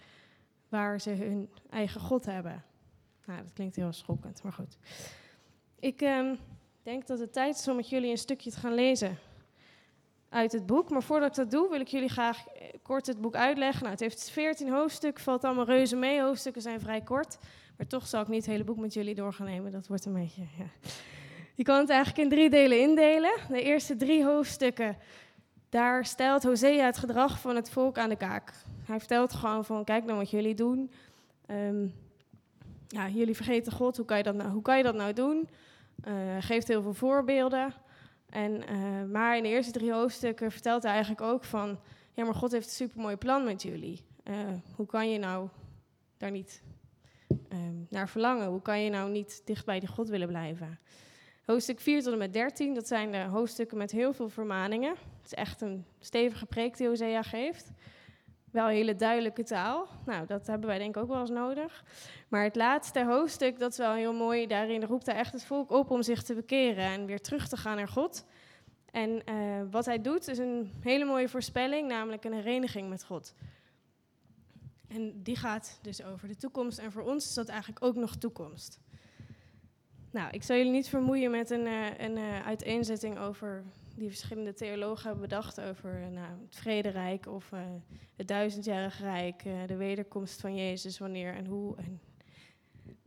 waar 0.69 1.01
ze 1.01 1.09
hun 1.09 1.49
eigen 1.69 2.01
God 2.01 2.25
hebben. 2.25 2.63
Nou, 3.25 3.41
dat 3.41 3.53
klinkt 3.53 3.75
heel 3.75 3.93
schokkend, 3.93 4.43
maar 4.43 4.53
goed. 4.53 4.77
Ik 5.79 6.01
um, 6.01 6.37
denk 6.83 7.07
dat 7.07 7.19
het 7.19 7.33
tijd 7.33 7.55
is 7.55 7.67
om 7.67 7.75
met 7.75 7.89
jullie 7.89 8.11
een 8.11 8.17
stukje 8.17 8.51
te 8.51 8.59
gaan 8.59 8.73
lezen 8.73 9.17
uit 10.29 10.51
het 10.51 10.65
boek. 10.65 10.89
Maar 10.89 11.03
voordat 11.03 11.29
ik 11.29 11.35
dat 11.35 11.51
doe, 11.51 11.69
wil 11.69 11.79
ik 11.79 11.87
jullie 11.87 12.09
graag 12.09 12.47
eh, 12.47 12.67
kort 12.81 13.07
het 13.07 13.21
boek 13.21 13.35
uitleggen. 13.35 13.79
Nou, 13.79 13.91
het 13.91 13.99
heeft 13.99 14.29
14 14.29 14.69
hoofdstukken, 14.69 15.23
valt 15.23 15.43
allemaal 15.43 15.65
reuze 15.65 15.95
mee. 15.95 16.21
Hoofdstukken 16.21 16.61
zijn 16.61 16.79
vrij 16.79 17.01
kort. 17.01 17.37
Maar 17.77 17.87
toch 17.87 18.07
zal 18.07 18.21
ik 18.21 18.27
niet 18.27 18.45
het 18.45 18.51
hele 18.51 18.63
boek 18.63 18.77
met 18.77 18.93
jullie 18.93 19.15
door 19.15 19.33
gaan 19.33 19.45
nemen. 19.45 19.71
Dat 19.71 19.87
wordt 19.87 20.05
een 20.05 20.13
beetje. 20.13 20.41
Ja. 20.41 20.65
Je 21.55 21.63
kan 21.63 21.79
het 21.79 21.89
eigenlijk 21.89 22.23
in 22.23 22.29
drie 22.29 22.49
delen 22.49 22.79
indelen. 22.79 23.33
De 23.49 23.61
eerste 23.61 23.95
drie 23.95 24.25
hoofdstukken, 24.25 24.97
daar 25.69 26.05
stelt 26.05 26.43
Hosea 26.43 26.85
het 26.85 26.97
gedrag 26.97 27.39
van 27.39 27.55
het 27.55 27.69
volk 27.69 27.97
aan 27.97 28.09
de 28.09 28.15
kaak. 28.15 28.53
Hij 28.85 28.99
vertelt 28.99 29.33
gewoon 29.33 29.65
van, 29.65 29.83
kijk 29.83 30.05
nou 30.05 30.17
wat 30.17 30.29
jullie 30.29 30.55
doen. 30.55 30.91
Um, 31.47 31.93
ja, 32.87 33.09
jullie 33.09 33.35
vergeten 33.35 33.71
God, 33.71 33.97
hoe 33.97 34.05
kan 34.05 34.17
je 34.17 34.23
dat 34.23 34.35
nou, 34.35 34.49
hoe 34.49 34.61
kan 34.61 34.77
je 34.77 34.83
dat 34.83 34.95
nou 34.95 35.13
doen? 35.13 35.49
Uh, 36.07 36.13
geeft 36.39 36.67
heel 36.67 36.81
veel 36.81 36.93
voorbeelden. 36.93 37.73
En, 38.29 38.51
uh, 38.71 39.11
maar 39.11 39.37
in 39.37 39.43
de 39.43 39.49
eerste 39.49 39.71
drie 39.71 39.93
hoofdstukken 39.93 40.51
vertelt 40.51 40.83
hij 40.83 40.91
eigenlijk 40.91 41.21
ook 41.21 41.43
van... 41.43 41.79
ja, 42.13 42.23
maar 42.23 42.35
God 42.35 42.51
heeft 42.51 42.65
een 42.65 42.71
supermooi 42.71 43.15
plan 43.15 43.43
met 43.43 43.61
jullie. 43.61 44.05
Uh, 44.23 44.35
hoe 44.75 44.85
kan 44.85 45.11
je 45.11 45.19
nou 45.19 45.47
daar 46.17 46.31
niet 46.31 46.61
um, 47.53 47.87
naar 47.89 48.09
verlangen? 48.09 48.47
Hoe 48.47 48.61
kan 48.61 48.81
je 48.81 48.89
nou 48.89 49.11
niet 49.11 49.41
dicht 49.45 49.65
bij 49.65 49.79
die 49.79 49.89
God 49.89 50.09
willen 50.09 50.27
blijven? 50.27 50.79
Hoofdstuk 51.45 51.79
4 51.79 52.03
tot 52.03 52.11
en 52.11 52.17
met 52.17 52.33
13, 52.33 52.73
dat 52.73 52.87
zijn 52.87 53.11
de 53.11 53.17
hoofdstukken 53.17 53.77
met 53.77 53.91
heel 53.91 54.13
veel 54.13 54.29
vermaningen. 54.29 54.89
Het 54.89 55.25
is 55.25 55.33
echt 55.33 55.61
een 55.61 55.85
stevige 55.99 56.45
preek 56.45 56.77
die 56.77 56.87
Hosea 56.87 57.21
geeft. 57.21 57.71
Wel 58.51 58.67
hele 58.67 58.95
duidelijke 58.95 59.43
taal. 59.43 59.87
Nou, 60.05 60.25
dat 60.25 60.47
hebben 60.47 60.67
wij 60.67 60.77
denk 60.77 60.95
ik 60.95 61.01
ook 61.01 61.09
wel 61.09 61.19
eens 61.19 61.29
nodig. 61.29 61.83
Maar 62.27 62.43
het 62.43 62.55
laatste 62.55 63.05
hoofdstuk, 63.05 63.59
dat 63.59 63.71
is 63.71 63.77
wel 63.77 63.93
heel 63.93 64.13
mooi. 64.13 64.47
Daarin 64.47 64.83
roept 64.83 65.05
hij 65.05 65.15
echt 65.15 65.33
het 65.33 65.45
volk 65.45 65.71
op 65.71 65.91
om 65.91 66.01
zich 66.01 66.23
te 66.23 66.33
bekeren 66.33 66.83
en 66.83 67.05
weer 67.05 67.21
terug 67.21 67.47
te 67.47 67.57
gaan 67.57 67.75
naar 67.75 67.87
God. 67.87 68.25
En 68.91 69.09
uh, 69.09 69.61
wat 69.71 69.85
hij 69.85 70.01
doet 70.01 70.27
is 70.27 70.37
een 70.37 70.71
hele 70.81 71.05
mooie 71.05 71.29
voorspelling, 71.29 71.87
namelijk 71.87 72.23
een 72.23 72.33
hereniging 72.33 72.89
met 72.89 73.03
God. 73.03 73.33
En 74.93 75.23
die 75.23 75.35
gaat 75.35 75.79
dus 75.81 76.03
over 76.03 76.27
de 76.27 76.35
toekomst. 76.35 76.77
En 76.77 76.91
voor 76.91 77.03
ons 77.03 77.25
is 77.25 77.33
dat 77.33 77.47
eigenlijk 77.47 77.85
ook 77.85 77.95
nog 77.95 78.15
toekomst. 78.15 78.79
Nou, 80.11 80.29
ik 80.31 80.43
zal 80.43 80.55
jullie 80.55 80.71
niet 80.71 80.89
vermoeien 80.89 81.31
met 81.31 81.49
een, 81.49 81.65
uh, 81.65 81.97
een 81.97 82.17
uh, 82.17 82.45
uiteenzetting 82.45 83.17
over 83.17 83.63
die 83.95 84.07
verschillende 84.07 84.53
theologen 84.53 85.03
hebben 85.03 85.21
bedacht 85.21 85.61
over 85.61 86.11
nou, 86.11 86.27
het 86.45 86.55
vrederijk 86.55 87.27
of 87.27 87.51
het 88.15 88.27
duizendjarige 88.27 89.03
rijk, 89.03 89.43
de 89.67 89.75
wederkomst 89.75 90.41
van 90.41 90.55
Jezus, 90.55 90.97
wanneer 90.97 91.33
en 91.33 91.45
hoe. 91.45 91.75
En 91.77 92.01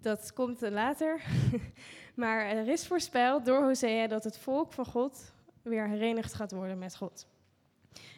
dat 0.01 0.33
komt 0.33 0.61
later. 0.61 1.23
maar 2.15 2.47
er 2.47 2.69
is 2.69 2.87
voorspeld 2.87 3.45
door 3.45 3.63
Hosea 3.63 4.07
dat 4.07 4.25
het 4.25 4.39
volk 4.39 4.73
van 4.73 4.87
God 4.87 5.33
weer 5.63 5.89
herenigd 5.89 6.35
gaat 6.35 6.53
worden 6.53 6.79
met 6.79 6.97
God. 6.97 7.27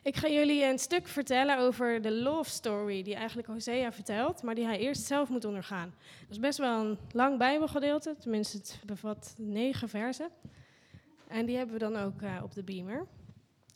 Ik 0.03 0.17
ga 0.17 0.29
jullie 0.29 0.65
een 0.65 0.79
stuk 0.79 1.09
vertellen 1.09 1.59
over 1.59 2.03
de 2.03 2.13
love 2.13 2.51
story 2.51 3.03
die 3.03 3.15
eigenlijk 3.15 3.49
Hosea 3.49 3.93
vertelt, 3.93 4.43
maar 4.43 4.55
die 4.55 4.65
hij 4.65 4.79
eerst 4.79 5.03
zelf 5.03 5.29
moet 5.29 5.45
ondergaan. 5.45 5.95
Dat 6.21 6.31
is 6.31 6.39
best 6.39 6.59
wel 6.59 6.85
een 6.85 6.99
lang 7.13 7.39
Bijbelgedeelte, 7.39 8.17
tenminste 8.19 8.57
het 8.57 8.81
bevat 8.87 9.35
negen 9.37 9.89
versen. 9.89 10.31
En 11.29 11.47
die 11.47 11.57
hebben 11.57 11.75
we 11.75 11.81
dan 11.81 11.97
ook 11.97 12.23
uh, 12.23 12.41
op 12.43 12.55
de 12.55 12.63
beamer. 12.63 13.07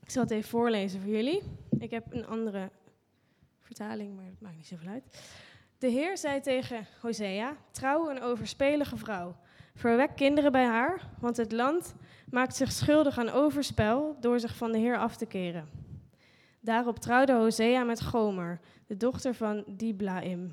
Ik 0.03 0.11
zal 0.11 0.23
het 0.23 0.31
even 0.31 0.49
voorlezen 0.49 1.01
voor 1.01 1.11
jullie. 1.11 1.43
Ik 1.79 1.91
heb 1.91 2.13
een 2.13 2.27
andere 2.27 2.71
vertaling, 3.61 4.17
maar 4.17 4.25
dat 4.25 4.41
maakt 4.41 4.57
niet 4.57 4.67
zoveel 4.67 4.89
uit. 4.89 5.05
De 5.79 5.89
Heer 5.89 6.19
zei 6.19 6.41
tegen 6.41 6.87
Hosea: 7.01 7.57
Trouw 7.71 8.11
een 8.11 8.23
overspelige 8.23 8.97
vrouw. 8.97 9.37
Verwek 9.75 10.17
kinderen 10.17 10.53
bij 10.53 10.65
haar, 10.65 11.09
want 11.21 11.37
het 11.37 11.53
land 11.53 11.95
maakt 12.31 12.57
zich 12.57 12.73
schuldig 12.73 13.19
aan 13.19 13.29
overspel 13.29 14.17
door 14.21 14.41
zich 14.41 14.57
van 14.57 14.73
de 14.73 14.79
Heer 14.79 14.99
af 14.99 15.17
te 15.17 15.27
keren. 15.27 15.82
Daarop 16.65 16.99
trouwde 16.99 17.33
Hosea 17.33 17.85
met 17.85 18.03
Gomer, 18.03 18.61
de 18.87 18.97
dochter 18.97 19.35
van 19.35 19.65
Diblaim. 19.67 20.53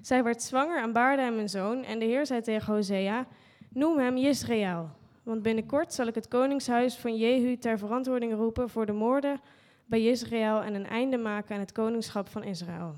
Zij 0.00 0.22
werd 0.24 0.42
zwanger 0.42 0.82
en 0.82 0.92
baarde 0.92 1.22
hem 1.22 1.38
een 1.38 1.48
zoon 1.48 1.84
en 1.84 1.98
de 1.98 2.04
Heer 2.04 2.26
zei 2.26 2.40
tegen 2.40 2.74
Hosea, 2.74 3.26
noem 3.68 3.98
hem 3.98 4.16
Israël, 4.16 4.90
want 5.22 5.42
binnenkort 5.42 5.92
zal 5.92 6.06
ik 6.06 6.14
het 6.14 6.28
koningshuis 6.28 6.96
van 6.96 7.16
Jehu 7.16 7.56
ter 7.56 7.78
verantwoording 7.78 8.34
roepen 8.34 8.68
voor 8.68 8.86
de 8.86 8.92
moorden 8.92 9.40
bij 9.86 10.04
Israël 10.04 10.62
en 10.62 10.74
een 10.74 10.86
einde 10.86 11.16
maken 11.16 11.54
aan 11.54 11.60
het 11.60 11.72
koningschap 11.72 12.28
van 12.28 12.44
Israël. 12.44 12.94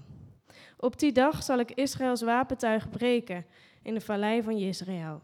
Op 0.77 0.99
die 0.99 1.13
dag 1.13 1.43
zal 1.43 1.59
ik 1.59 1.71
Israëls 1.71 2.23
wapentuig 2.23 2.91
breken 2.91 3.47
in 3.83 3.95
de 3.95 4.01
vallei 4.01 4.43
van 4.43 4.57
Israël. 4.57 5.23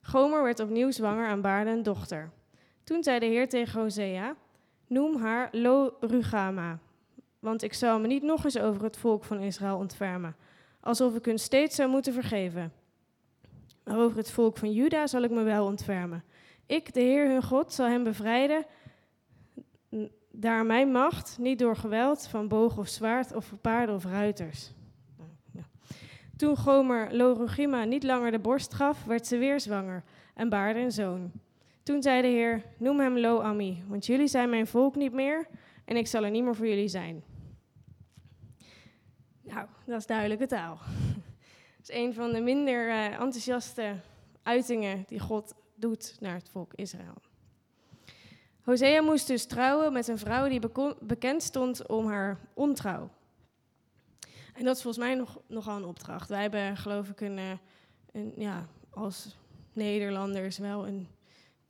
Gomer 0.00 0.42
werd 0.42 0.60
opnieuw 0.60 0.90
zwanger 0.90 1.28
en 1.28 1.40
baarde 1.40 1.70
een 1.70 1.82
dochter. 1.82 2.30
Toen 2.84 3.02
zei 3.02 3.18
de 3.18 3.26
Heer 3.26 3.48
tegen 3.48 3.80
Hosea, 3.80 4.36
noem 4.92 5.16
haar 5.16 5.48
Lo 5.52 5.96
Rugama, 6.00 6.78
want 7.38 7.62
ik 7.62 7.74
zal 7.74 8.00
me 8.00 8.06
niet 8.06 8.22
nog 8.22 8.44
eens 8.44 8.58
over 8.58 8.82
het 8.82 8.96
volk 8.96 9.24
van 9.24 9.38
Israël 9.38 9.76
ontfermen, 9.76 10.36
alsof 10.80 11.14
ik 11.14 11.24
hun 11.24 11.38
steeds 11.38 11.76
zou 11.76 11.90
moeten 11.90 12.12
vergeven. 12.12 12.72
Maar 13.84 13.98
over 13.98 14.16
het 14.16 14.30
volk 14.30 14.58
van 14.58 14.72
Juda 14.72 15.06
zal 15.06 15.22
ik 15.22 15.30
me 15.30 15.42
wel 15.42 15.66
ontfermen. 15.66 16.24
Ik, 16.66 16.94
de 16.94 17.00
Heer 17.00 17.28
hun 17.28 17.42
God, 17.42 17.72
zal 17.72 17.86
hem 17.86 18.04
bevrijden, 18.04 18.66
daar 20.30 20.66
mijn 20.66 20.90
macht, 20.90 21.36
niet 21.38 21.58
door 21.58 21.76
geweld 21.76 22.26
van 22.26 22.48
boog 22.48 22.78
of 22.78 22.88
zwaard 22.88 23.34
of 23.34 23.52
paarden 23.60 23.94
of 23.94 24.04
ruiters. 24.04 24.72
Toen 26.36 26.56
Gomer 26.56 27.16
Lorugima 27.16 27.84
niet 27.84 28.02
langer 28.02 28.30
de 28.30 28.38
borst 28.38 28.74
gaf, 28.74 29.04
werd 29.04 29.26
ze 29.26 29.38
weer 29.38 29.60
zwanger 29.60 30.02
en 30.34 30.48
baarde 30.48 30.80
een 30.80 30.92
zoon. 30.92 31.32
Toen 31.82 32.02
zei 32.02 32.22
de 32.22 32.28
Heer, 32.28 32.62
noem 32.76 33.00
hem 33.00 33.18
Lo-Ami, 33.18 33.84
want 33.88 34.06
jullie 34.06 34.26
zijn 34.26 34.50
mijn 34.50 34.66
volk 34.66 34.94
niet 34.96 35.12
meer 35.12 35.48
en 35.84 35.96
ik 35.96 36.06
zal 36.06 36.24
er 36.24 36.30
niet 36.30 36.44
meer 36.44 36.56
voor 36.56 36.66
jullie 36.66 36.88
zijn. 36.88 37.24
Nou, 39.42 39.66
dat 39.86 39.98
is 39.98 40.06
duidelijke 40.06 40.46
taal. 40.46 40.78
Dat 41.76 41.90
is 41.90 41.96
een 41.96 42.14
van 42.14 42.32
de 42.32 42.40
minder 42.40 42.86
uh, 42.86 43.04
enthousiaste 43.04 43.94
uitingen 44.42 45.04
die 45.06 45.20
God 45.20 45.54
doet 45.74 46.16
naar 46.20 46.34
het 46.34 46.48
volk 46.48 46.72
Israël. 46.74 47.14
Hosea 48.62 49.02
moest 49.02 49.26
dus 49.26 49.46
trouwen 49.46 49.92
met 49.92 50.08
een 50.08 50.18
vrouw 50.18 50.48
die 50.48 50.60
bekend 51.00 51.42
stond 51.42 51.86
om 51.86 52.06
haar 52.06 52.38
ontrouw. 52.54 53.10
En 54.54 54.64
dat 54.64 54.76
is 54.76 54.82
volgens 54.82 55.04
mij 55.04 55.14
nog, 55.14 55.40
nogal 55.46 55.76
een 55.76 55.84
opdracht. 55.84 56.28
Wij 56.28 56.40
hebben, 56.40 56.76
geloof 56.76 57.08
ik, 57.08 57.20
een, 57.20 57.38
eh, 57.38 57.50
een, 58.12 58.32
ja, 58.36 58.66
als 58.90 59.36
Nederlanders 59.72 60.58
wel 60.58 60.86
een 60.86 61.08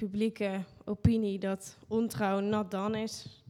publieke 0.03 0.65
opinie 0.85 1.39
dat 1.39 1.79
ontrouw 1.89 2.41
nat 2.41 2.71
dan 2.71 2.95
is. 2.95 3.43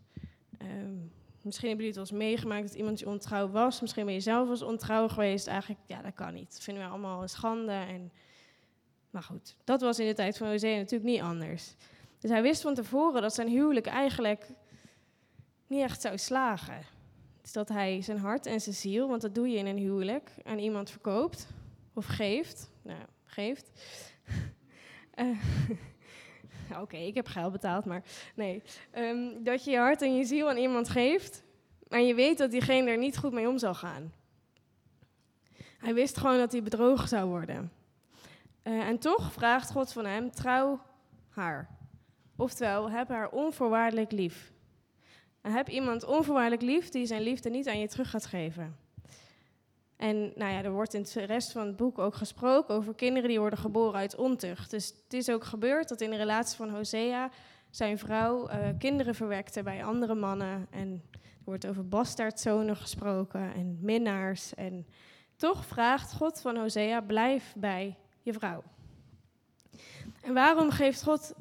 Um, 0.63 1.13
misschien 1.43 1.69
hebben 1.69 1.85
jullie 1.87 2.01
het 2.01 2.11
wel 2.11 2.19
eens 2.21 2.29
meegemaakt 2.29 2.63
dat 2.63 2.75
iemand 2.75 2.99
je 2.99 3.09
ontrouw 3.09 3.49
was. 3.49 3.81
Misschien 3.81 4.05
ben 4.05 4.15
je 4.15 4.21
zelf 4.21 4.49
eens 4.49 4.63
ontrouw 4.63 5.09
geweest. 5.09 5.47
Eigenlijk, 5.47 5.81
ja, 5.87 6.03
dat 6.03 6.15
kan 6.15 6.35
niet. 6.35 6.53
Dat 6.53 6.63
vinden 6.63 6.85
we 6.85 6.91
allemaal 6.91 7.23
een 7.23 7.29
schande. 7.29 7.73
En... 7.73 8.13
Maar 9.11 9.23
goed, 9.23 9.57
dat 9.65 9.81
was 9.81 9.99
in 9.99 10.07
de 10.07 10.15
tijd 10.15 10.37
van 10.37 10.49
Hosea 10.49 10.77
natuurlijk 10.77 11.11
niet 11.11 11.21
anders. 11.21 11.75
Dus 12.19 12.31
hij 12.31 12.43
wist 12.43 12.63
van 12.63 12.75
tevoren 12.75 13.23
dat 13.23 13.35
zijn 13.35 13.49
huwelijk 13.49 13.87
eigenlijk 13.87 14.49
niet 15.67 15.83
echt 15.83 16.01
zou 16.01 16.19
slagen. 16.19 16.83
Dus 17.41 17.53
dat 17.53 17.69
hij 17.69 18.03
zijn 18.03 18.19
hart 18.19 18.47
en 18.47 18.61
zijn 18.61 18.75
ziel, 18.75 19.09
want 19.09 19.23
dat 19.23 19.35
doe 19.35 19.49
je 19.49 19.57
in 19.57 19.67
een 19.67 19.79
huwelijk, 19.79 20.31
aan 20.43 20.59
iemand 20.59 20.91
verkoopt 20.91 21.47
of 21.93 22.07
geeft. 22.07 22.71
Nou, 22.83 23.03
geeft. 23.25 23.71
uh, 25.15 25.39
Oké, 26.83 26.97
ik 26.97 27.15
heb 27.15 27.27
geld 27.27 27.53
betaald, 27.53 27.85
maar 27.85 28.03
nee. 28.35 28.63
Um, 28.95 29.45
dat 29.45 29.65
je 29.65 29.71
je 29.71 29.79
hart 29.79 30.03
en 30.03 30.17
je 30.17 30.25
ziel 30.25 30.49
aan 30.49 30.57
iemand 30.57 30.89
geeft, 30.89 31.43
maar 31.89 32.01
je 32.01 32.15
weet 32.15 32.39
dat 32.39 32.51
diegene 32.51 32.91
er 32.91 32.99
niet 32.99 33.19
goed 33.19 33.33
mee 33.33 33.49
om 33.49 33.59
zal 33.59 33.75
gaan. 33.75 34.13
Hij 35.79 35.95
wist 35.95 36.17
gewoon 36.19 36.39
dat 36.39 36.53
hij 36.53 36.63
bedrogen 36.63 37.09
zou 37.09 37.29
worden. 37.29 37.73
Uh, 38.65 38.89
en 38.89 38.99
toch 38.99 39.33
vraagt 39.33 39.71
God 39.71 39.93
van 39.93 40.05
hem: 40.05 40.31
trouw 40.31 40.81
haar. 41.29 41.69
Oftewel, 42.37 42.91
heb 42.91 43.09
haar 43.09 43.31
onvoorwaardelijk 43.31 44.13
lief. 44.13 44.53
Heb 45.41 45.69
iemand 45.69 46.05
onvoorwaardelijk 46.05 46.63
lief 46.63 46.89
die 46.89 47.07
zijn 47.07 47.23
liefde 47.23 47.51
niet 47.51 47.69
aan 47.69 47.79
je 47.79 47.89
terug 47.89 48.11
gaat 48.11 48.27
geven. 48.27 48.77
En 50.03 50.33
nou 50.35 50.53
ja, 50.53 50.63
er 50.63 50.73
wordt 50.73 50.95
in 50.95 51.03
de 51.03 51.25
rest 51.25 51.53
van 51.53 51.67
het 51.67 51.77
boek 51.77 51.99
ook 51.99 52.15
gesproken 52.15 52.75
over 52.75 52.95
kinderen 52.95 53.29
die 53.29 53.39
worden 53.39 53.59
geboren 53.59 54.01
uit 54.01 54.17
ontucht. 54.17 54.71
Dus 54.71 54.87
het 54.87 55.13
is 55.13 55.31
ook 55.31 55.45
gebeurd 55.45 55.89
dat 55.89 56.01
in 56.01 56.11
de 56.11 56.17
relatie 56.17 56.57
van 56.57 56.71
Hosea 56.71 57.31
zijn 57.71 57.99
vrouw 57.99 58.51
uh, 58.51 58.57
kinderen 58.79 59.15
verwekte 59.15 59.63
bij 59.63 59.85
andere 59.85 60.15
mannen. 60.15 60.67
En 60.71 61.03
er 61.11 61.45
wordt 61.45 61.67
over 61.67 61.89
bastaardzonen 61.89 62.77
gesproken 62.77 63.55
en 63.55 63.79
minnaars. 63.81 64.55
En 64.55 64.87
toch 65.37 65.67
vraagt 65.67 66.13
God 66.13 66.41
van 66.41 66.57
Hosea, 66.57 67.01
blijf 67.01 67.55
bij 67.57 67.97
je 68.23 68.33
vrouw. 68.33 68.63
En 70.23 70.35
waarom 70.35 70.71
geeft 70.71 71.03
God 71.03 71.35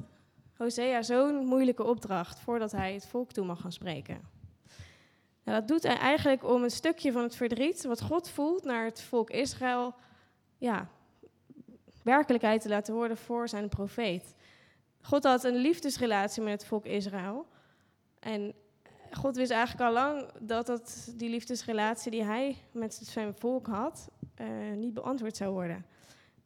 Hosea 0.56 1.02
zo'n 1.02 1.46
moeilijke 1.46 1.84
opdracht 1.84 2.40
voordat 2.40 2.72
hij 2.72 2.92
het 2.92 3.06
volk 3.06 3.32
toe 3.32 3.44
mag 3.44 3.60
gaan 3.60 3.72
spreken? 3.72 4.31
Nou, 5.44 5.58
dat 5.58 5.68
doet 5.68 5.82
hij 5.82 5.96
eigenlijk 5.96 6.44
om 6.44 6.62
een 6.62 6.70
stukje 6.70 7.12
van 7.12 7.22
het 7.22 7.36
verdriet 7.36 7.84
wat 7.84 8.02
God 8.02 8.28
voelt 8.28 8.64
naar 8.64 8.84
het 8.84 9.00
volk 9.00 9.30
Israël, 9.30 9.94
ja, 10.58 10.88
werkelijkheid 12.02 12.62
te 12.62 12.68
laten 12.68 12.94
worden 12.94 13.16
voor 13.16 13.48
zijn 13.48 13.68
profeet. 13.68 14.34
God 15.00 15.24
had 15.24 15.44
een 15.44 15.56
liefdesrelatie 15.56 16.42
met 16.42 16.52
het 16.52 16.66
volk 16.66 16.84
Israël. 16.84 17.46
En 18.18 18.54
God 19.10 19.36
wist 19.36 19.50
eigenlijk 19.50 19.88
al 19.88 19.92
lang 19.92 20.30
dat 20.40 20.66
dat, 20.66 21.12
die 21.16 21.30
liefdesrelatie 21.30 22.10
die 22.10 22.24
hij 22.24 22.56
met 22.72 22.94
zijn 22.94 23.34
volk 23.34 23.66
had, 23.66 24.08
uh, 24.40 24.76
niet 24.76 24.94
beantwoord 24.94 25.36
zou 25.36 25.52
worden. 25.52 25.86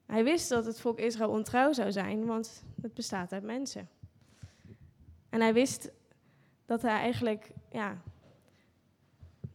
Hij 0.07 0.25
wist 0.25 0.49
dat 0.49 0.67
het 0.67 0.81
volk 0.81 0.99
Israël 0.99 1.31
ontrouw 1.31 1.73
zou 1.73 1.93
zijn, 1.93 2.27
want 2.27 2.65
het 2.83 2.95
bestaat 2.95 3.33
uit 3.33 3.43
mensen. 3.43 3.89
En 5.29 5.41
hij 5.41 5.53
wist 5.53 5.91
dat 6.67 6.83
hij 6.83 6.91
eigenlijk 6.91 7.51
ja, 7.71 8.03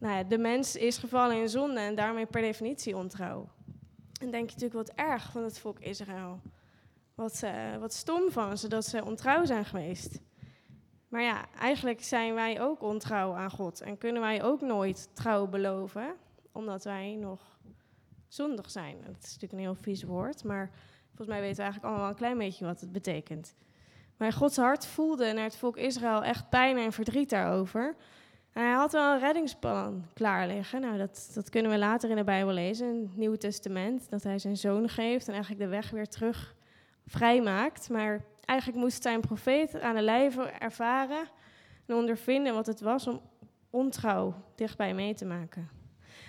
nou 0.02 0.14
ja, 0.16 0.22
de 0.22 0.38
mens 0.38 0.76
is 0.76 0.98
gevallen 0.98 1.36
in 1.36 1.48
zonde 1.48 1.80
en 1.80 1.94
daarmee 1.94 2.26
per 2.26 2.40
definitie 2.40 2.96
ontrouw. 2.96 3.48
En 4.20 4.30
denk 4.30 4.50
je 4.50 4.54
natuurlijk 4.54 4.88
wat 4.88 4.96
erg 4.96 5.30
van 5.30 5.42
het 5.42 5.58
volk 5.58 5.80
Israël. 5.80 6.40
Wat, 7.14 7.40
uh, 7.44 7.76
wat 7.76 7.92
stom 7.92 8.30
van 8.30 8.58
ze 8.58 8.68
dat 8.68 8.84
ze 8.84 9.04
ontrouw 9.04 9.44
zijn 9.44 9.64
geweest. 9.64 10.20
Maar 11.08 11.22
ja, 11.22 11.44
eigenlijk 11.58 12.02
zijn 12.02 12.34
wij 12.34 12.60
ook 12.60 12.82
ontrouw 12.82 13.34
aan 13.34 13.50
God 13.50 13.80
en 13.80 13.98
kunnen 13.98 14.22
wij 14.22 14.42
ook 14.42 14.60
nooit 14.60 15.08
trouw 15.12 15.46
beloven, 15.46 16.14
omdat 16.52 16.84
wij 16.84 17.14
nog 17.14 17.58
zondig 18.28 18.70
zijn. 18.70 18.96
Dat 19.06 19.16
is 19.22 19.24
natuurlijk 19.24 19.52
een 19.52 19.58
heel 19.58 19.74
vies 19.74 20.02
woord, 20.02 20.44
maar 20.44 20.70
volgens 21.06 21.28
mij 21.28 21.40
weten 21.40 21.56
we 21.56 21.62
eigenlijk 21.62 21.92
allemaal 21.92 22.10
een 22.10 22.16
klein 22.16 22.38
beetje 22.38 22.64
wat 22.64 22.80
het 22.80 22.92
betekent. 22.92 23.54
Maar 24.16 24.32
Gods 24.32 24.56
hart 24.56 24.86
voelde 24.86 25.32
naar 25.32 25.44
het 25.44 25.56
volk 25.56 25.76
Israël 25.76 26.24
echt 26.24 26.48
pijn 26.48 26.78
en 26.78 26.92
verdriet 26.92 27.30
daarover. 27.30 27.96
Hij 28.52 28.72
had 28.72 28.92
wel 28.92 29.12
een 29.12 29.20
reddingsplan 29.20 30.04
klaar 30.14 30.46
liggen. 30.46 30.80
Nou, 30.80 30.98
dat, 30.98 31.30
dat 31.34 31.50
kunnen 31.50 31.70
we 31.70 31.78
later 31.78 32.10
in 32.10 32.16
de 32.16 32.24
Bijbel 32.24 32.52
lezen, 32.52 32.94
in 32.94 33.02
het 33.02 33.16
Nieuwe 33.16 33.38
Testament. 33.38 34.10
Dat 34.10 34.22
hij 34.22 34.38
zijn 34.38 34.56
zoon 34.56 34.88
geeft 34.88 35.26
en 35.26 35.32
eigenlijk 35.32 35.62
de 35.62 35.68
weg 35.68 35.90
weer 35.90 36.08
terug 36.08 36.54
vrijmaakt. 37.06 37.88
Maar 37.88 38.24
eigenlijk 38.44 38.78
moest 38.78 39.02
zijn 39.02 39.20
profeet 39.20 39.80
aan 39.80 39.94
de 39.94 40.02
lijve 40.02 40.42
ervaren 40.42 41.28
en 41.86 41.94
ondervinden 41.94 42.54
wat 42.54 42.66
het 42.66 42.80
was 42.80 43.06
om 43.06 43.20
ontrouw 43.70 44.34
dichtbij 44.54 44.94
mee 44.94 45.14
te 45.14 45.24
maken. 45.24 45.68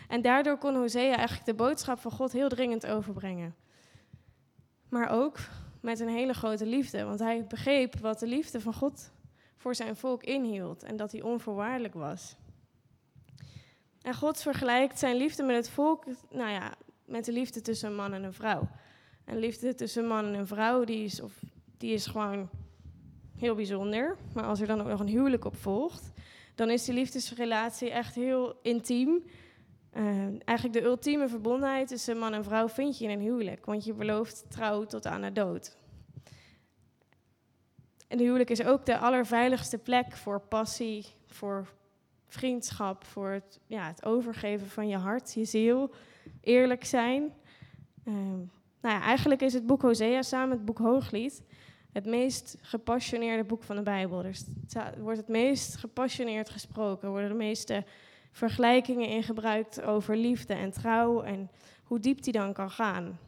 En 0.07 0.21
daardoor 0.21 0.57
kon 0.57 0.75
Hosea 0.75 1.15
eigenlijk 1.15 1.45
de 1.45 1.53
boodschap 1.53 1.99
van 1.99 2.11
God 2.11 2.31
heel 2.31 2.49
dringend 2.49 2.85
overbrengen. 2.85 3.55
Maar 4.89 5.09
ook 5.09 5.37
met 5.81 5.99
een 5.99 6.09
hele 6.09 6.33
grote 6.33 6.65
liefde, 6.65 7.03
want 7.03 7.19
hij 7.19 7.45
begreep 7.47 7.99
wat 7.99 8.19
de 8.19 8.27
liefde 8.27 8.61
van 8.61 8.73
God 8.73 9.11
voor 9.63 9.75
zijn 9.75 9.95
volk 9.95 10.23
inhield 10.23 10.83
en 10.83 10.95
dat 10.95 11.11
hij 11.11 11.21
onvoorwaardelijk 11.21 11.93
was. 11.93 12.35
En 14.01 14.13
God 14.13 14.41
vergelijkt 14.41 14.99
zijn 14.99 15.15
liefde 15.15 15.43
met 15.43 15.55
het 15.55 15.69
volk, 15.69 16.05
nou 16.29 16.51
ja, 16.51 16.73
met 17.05 17.25
de 17.25 17.31
liefde 17.31 17.61
tussen 17.61 17.89
een 17.89 17.95
man 17.95 18.13
en 18.13 18.23
een 18.23 18.33
vrouw. 18.33 18.69
En 19.25 19.37
liefde 19.37 19.75
tussen 19.75 20.03
een 20.03 20.09
man 20.09 20.25
en 20.25 20.33
een 20.33 20.47
vrouw, 20.47 20.83
die 20.83 21.03
is, 21.03 21.21
of, 21.21 21.43
die 21.77 21.93
is 21.93 22.05
gewoon 22.05 22.49
heel 23.37 23.55
bijzonder. 23.55 24.17
Maar 24.33 24.43
als 24.43 24.59
er 24.59 24.67
dan 24.67 24.81
ook 24.81 24.87
nog 24.87 24.99
een 24.99 25.07
huwelijk 25.07 25.45
op 25.45 25.55
volgt, 25.55 26.11
dan 26.55 26.69
is 26.69 26.85
die 26.85 26.93
liefdesrelatie 26.93 27.89
echt 27.89 28.15
heel 28.15 28.55
intiem. 28.61 29.23
Uh, 29.97 30.03
eigenlijk 30.45 30.73
de 30.73 30.83
ultieme 30.83 31.27
verbondenheid 31.27 31.87
tussen 31.87 32.17
man 32.17 32.33
en 32.33 32.43
vrouw 32.43 32.69
vind 32.69 32.97
je 32.97 33.05
in 33.05 33.11
een 33.11 33.25
huwelijk. 33.25 33.65
Want 33.65 33.85
je 33.85 33.93
belooft 33.93 34.45
trouw 34.49 34.85
tot 34.85 35.05
aan 35.05 35.21
de 35.21 35.31
dood. 35.31 35.77
En 38.13 38.19
de 38.19 38.25
huwelijk 38.25 38.49
is 38.49 38.63
ook 38.63 38.85
de 38.85 38.97
allerveiligste 38.97 39.77
plek 39.77 40.11
voor 40.11 40.39
passie, 40.39 41.05
voor 41.27 41.67
vriendschap, 42.27 43.03
voor 43.03 43.29
het, 43.29 43.59
ja, 43.67 43.87
het 43.87 44.05
overgeven 44.05 44.67
van 44.67 44.87
je 44.87 44.97
hart, 44.97 45.33
je 45.33 45.45
ziel, 45.45 45.93
eerlijk 46.41 46.85
zijn. 46.85 47.33
Uh, 48.05 48.13
nou 48.81 48.95
ja, 48.95 49.01
eigenlijk 49.01 49.41
is 49.41 49.53
het 49.53 49.65
boek 49.65 49.81
Hosea 49.81 50.21
samen 50.21 50.57
het 50.57 50.65
boek 50.65 50.77
Hooglied 50.77 51.43
het 51.91 52.05
meest 52.05 52.57
gepassioneerde 52.61 53.43
boek 53.43 53.63
van 53.63 53.75
de 53.75 53.81
Bijbel. 53.81 54.23
Er 54.23 54.35
wordt 54.97 55.19
het 55.19 55.27
meest 55.27 55.75
gepassioneerd 55.75 56.49
gesproken, 56.49 57.09
worden 57.09 57.29
de 57.29 57.35
meeste 57.35 57.83
vergelijkingen 58.31 59.07
in 59.07 59.23
gebruikt 59.23 59.81
over 59.81 60.17
liefde 60.17 60.53
en 60.53 60.71
trouw 60.71 61.21
en 61.21 61.49
hoe 61.83 61.99
diep 61.99 62.23
die 62.23 62.33
dan 62.33 62.53
kan 62.53 62.71
gaan. 62.71 63.19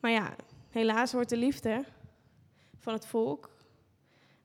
Maar 0.00 0.10
ja, 0.10 0.36
helaas 0.70 1.12
wordt 1.12 1.28
de 1.28 1.36
liefde 1.36 1.84
van 2.88 2.96
het 2.96 3.06
volk, 3.06 3.50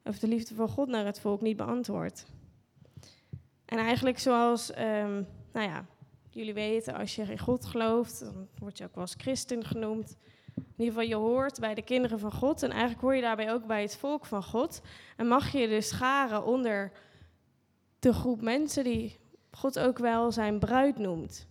of 0.03 0.19
de 0.19 0.27
liefde 0.27 0.55
van 0.55 0.67
God 0.67 0.87
naar 0.87 1.05
het 1.05 1.19
volk, 1.19 1.41
niet 1.41 1.57
beantwoord. 1.57 2.25
En 3.65 3.77
eigenlijk 3.77 4.19
zoals, 4.19 4.69
um, 4.69 5.27
nou 5.51 5.69
ja, 5.69 5.85
jullie 6.29 6.53
weten, 6.53 6.93
als 6.93 7.15
je 7.15 7.21
in 7.21 7.39
God 7.39 7.65
gelooft, 7.65 8.19
dan 8.19 8.47
word 8.59 8.77
je 8.77 8.83
ook 8.83 8.93
wel 8.95 9.03
als 9.03 9.15
christen 9.17 9.65
genoemd. 9.65 10.17
In 10.55 10.63
ieder 10.77 10.93
geval, 10.93 11.09
je 11.09 11.15
hoort 11.15 11.59
bij 11.59 11.73
de 11.73 11.81
kinderen 11.81 12.19
van 12.19 12.31
God 12.31 12.63
en 12.63 12.69
eigenlijk 12.71 13.01
hoor 13.01 13.15
je 13.15 13.21
daarbij 13.21 13.53
ook 13.53 13.65
bij 13.65 13.81
het 13.81 13.95
volk 13.95 14.25
van 14.25 14.43
God. 14.43 14.81
En 15.17 15.27
mag 15.27 15.51
je 15.51 15.67
dus 15.67 15.87
scharen 15.87 16.45
onder 16.45 16.91
de 17.99 18.13
groep 18.13 18.41
mensen 18.41 18.83
die 18.83 19.19
God 19.51 19.79
ook 19.79 19.97
wel 19.97 20.31
zijn 20.31 20.59
bruid 20.59 20.97
noemt. 20.97 21.47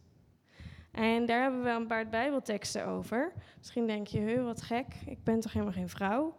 En 0.90 1.26
daar 1.26 1.42
hebben 1.42 1.62
we 1.62 1.70
een 1.70 1.87
paar 1.87 2.08
Bijbelteksten 2.08 2.87
over. 2.87 3.32
Misschien 3.58 3.87
denk 3.87 4.06
je, 4.06 4.18
heel 4.18 4.44
wat 4.44 4.62
gek, 4.62 4.87
ik 5.06 5.25
ben 5.25 5.40
toch 5.40 5.52
helemaal 5.52 5.75
geen 5.75 5.88
vrouw? 5.88 6.34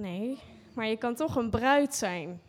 Nee, 0.00 0.38
maar 0.74 0.86
je 0.86 0.96
kan 0.96 1.14
toch 1.14 1.36
een 1.36 1.50
bruid 1.50 1.94
zijn. 1.94 2.40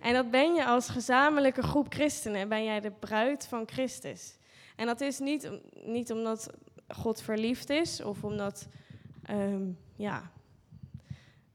En 0.00 0.12
dat 0.12 0.30
ben 0.30 0.54
je 0.54 0.64
als 0.64 0.88
gezamenlijke 0.88 1.62
groep 1.62 1.86
christenen, 1.92 2.48
ben 2.48 2.64
jij 2.64 2.80
de 2.80 2.90
bruid 2.90 3.46
van 3.46 3.68
Christus. 3.68 4.38
En 4.76 4.86
dat 4.86 5.00
is 5.00 5.18
niet, 5.18 5.50
niet 5.84 6.12
omdat 6.12 6.50
God 6.88 7.22
verliefd 7.22 7.70
is 7.70 8.02
of 8.02 8.24
omdat, 8.24 8.68
um, 9.30 9.78
ja, 9.96 10.30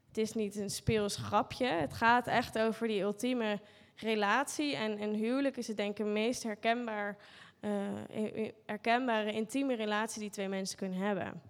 het 0.07 0.17
is 0.17 0.33
niet 0.33 0.55
een 0.55 0.69
speels 0.69 1.15
grapje. 1.15 1.67
Het 1.67 1.93
gaat 1.93 2.27
echt 2.27 2.59
over 2.59 2.88
die 2.88 3.01
ultieme 3.01 3.59
relatie. 3.95 4.75
En 4.75 5.01
een 5.01 5.15
huwelijk 5.15 5.57
is 5.57 5.67
het 5.67 5.77
denk 5.77 5.89
ik 5.89 6.05
de 6.05 6.12
meest 6.12 6.43
herkenbaar, 6.43 7.17
uh, 7.62 7.71
herkenbare 8.65 9.31
intieme 9.31 9.75
relatie 9.75 10.21
die 10.21 10.29
twee 10.29 10.47
mensen 10.47 10.77
kunnen 10.77 10.97
hebben. 10.97 11.41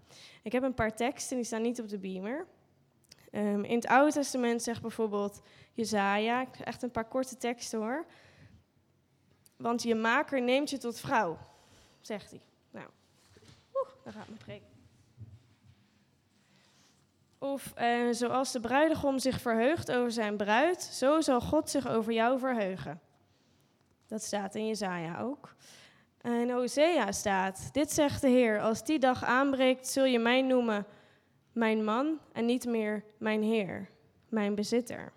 Ik 0.44 0.52
heb 0.52 0.64
een 0.64 0.74
paar 0.74 0.96
teksten, 0.96 1.36
die 1.36 1.46
staan 1.46 1.62
niet 1.62 1.82
op 1.82 1.90
de 1.90 1.98
beamer. 1.98 2.48
Um, 3.36 3.64
in 3.64 3.76
het 3.76 3.88
Oude 3.88 4.12
Testament 4.12 4.64
zegt 4.64 4.82
bijvoorbeeld 4.82 5.42
Jezaja, 5.74 6.46
echt 6.64 6.84
een 6.84 6.92
paar 6.92 7.08
korte 7.08 7.38
teksten 7.38 7.80
hoor. 7.80 8.06
Want 9.58 9.84
je 9.84 9.96
maker 9.96 10.42
neemt 10.42 10.70
je 10.70 10.78
tot 10.78 11.00
vrouw, 11.00 11.38
zegt 12.02 12.30
hij. 12.30 12.42
Nou, 12.72 12.88
daar 14.04 14.14
gaat 14.14 14.28
mijn 14.28 14.40
preek. 14.40 14.62
Of 17.38 17.74
uh, 17.80 18.12
zoals 18.12 18.52
de 18.52 18.60
bruidegom 18.60 19.20
zich 19.20 19.42
verheugt 19.42 19.92
over 19.92 20.12
zijn 20.12 20.38
bruid, 20.38 20.82
zo 20.82 21.22
zal 21.22 21.42
God 21.42 21.70
zich 21.70 21.88
over 21.88 22.14
jou 22.14 22.40
verheugen. 22.40 23.02
Dat 24.08 24.24
staat 24.24 24.56
in 24.56 24.68
Jezaja 24.68 25.20
ook. 25.20 25.56
En 26.22 26.50
Hosea 26.50 27.12
staat, 27.12 27.74
dit 27.74 27.92
zegt 27.92 28.22
de 28.22 28.30
Heer, 28.30 28.62
als 28.62 28.84
die 28.84 29.00
dag 29.00 29.24
aanbreekt, 29.24 29.88
zul 29.88 30.06
je 30.06 30.20
mij 30.20 30.42
noemen 30.42 30.86
mijn 31.54 31.84
man 31.84 32.20
en 32.32 32.46
niet 32.46 32.66
meer 32.66 33.04
mijn 33.18 33.44
Heer, 33.44 33.90
mijn 34.30 34.56
bezitter. 34.56 35.12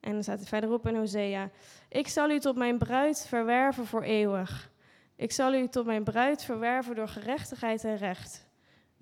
En 0.00 0.12
dan 0.12 0.22
staat 0.22 0.40
er 0.40 0.46
verderop 0.46 0.86
in 0.86 0.96
Hosea, 0.96 1.50
ik 1.88 2.08
zal 2.08 2.30
u 2.30 2.38
tot 2.38 2.56
mijn 2.56 2.78
bruid 2.78 3.26
verwerven 3.26 3.86
voor 3.86 4.02
eeuwig. 4.02 4.70
Ik 5.16 5.32
zal 5.32 5.54
u 5.54 5.68
tot 5.68 5.86
mijn 5.86 6.04
bruid 6.04 6.44
verwerven 6.44 6.94
door 6.94 7.08
gerechtigheid 7.08 7.84
en 7.84 7.96
recht 7.96 8.46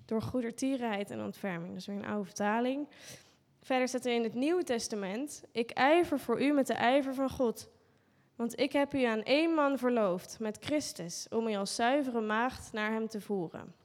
door 0.05 0.21
goedertierenheid 0.21 1.11
en 1.11 1.23
ontferming. 1.23 1.69
Dat 1.69 1.77
is 1.77 1.85
weer 1.85 1.95
een 1.95 2.05
oude 2.05 2.25
vertaling. 2.25 2.87
Verder 3.61 3.87
staat 3.87 4.05
er 4.05 4.13
in 4.13 4.23
het 4.23 4.33
Nieuwe 4.33 4.63
Testament: 4.63 5.43
Ik 5.51 5.71
ijver 5.71 6.19
voor 6.19 6.41
u 6.41 6.51
met 6.51 6.67
de 6.67 6.73
ijver 6.73 7.13
van 7.13 7.29
God. 7.29 7.69
Want 8.35 8.59
ik 8.59 8.71
heb 8.71 8.93
u 8.93 9.03
aan 9.03 9.23
één 9.23 9.53
man 9.53 9.77
verloofd, 9.77 10.39
met 10.39 10.57
Christus, 10.59 11.27
om 11.29 11.47
u 11.47 11.55
als 11.55 11.75
zuivere 11.75 12.21
maagd 12.21 12.71
naar 12.71 12.91
hem 12.91 13.07
te 13.07 13.21
voeren. 13.21 13.75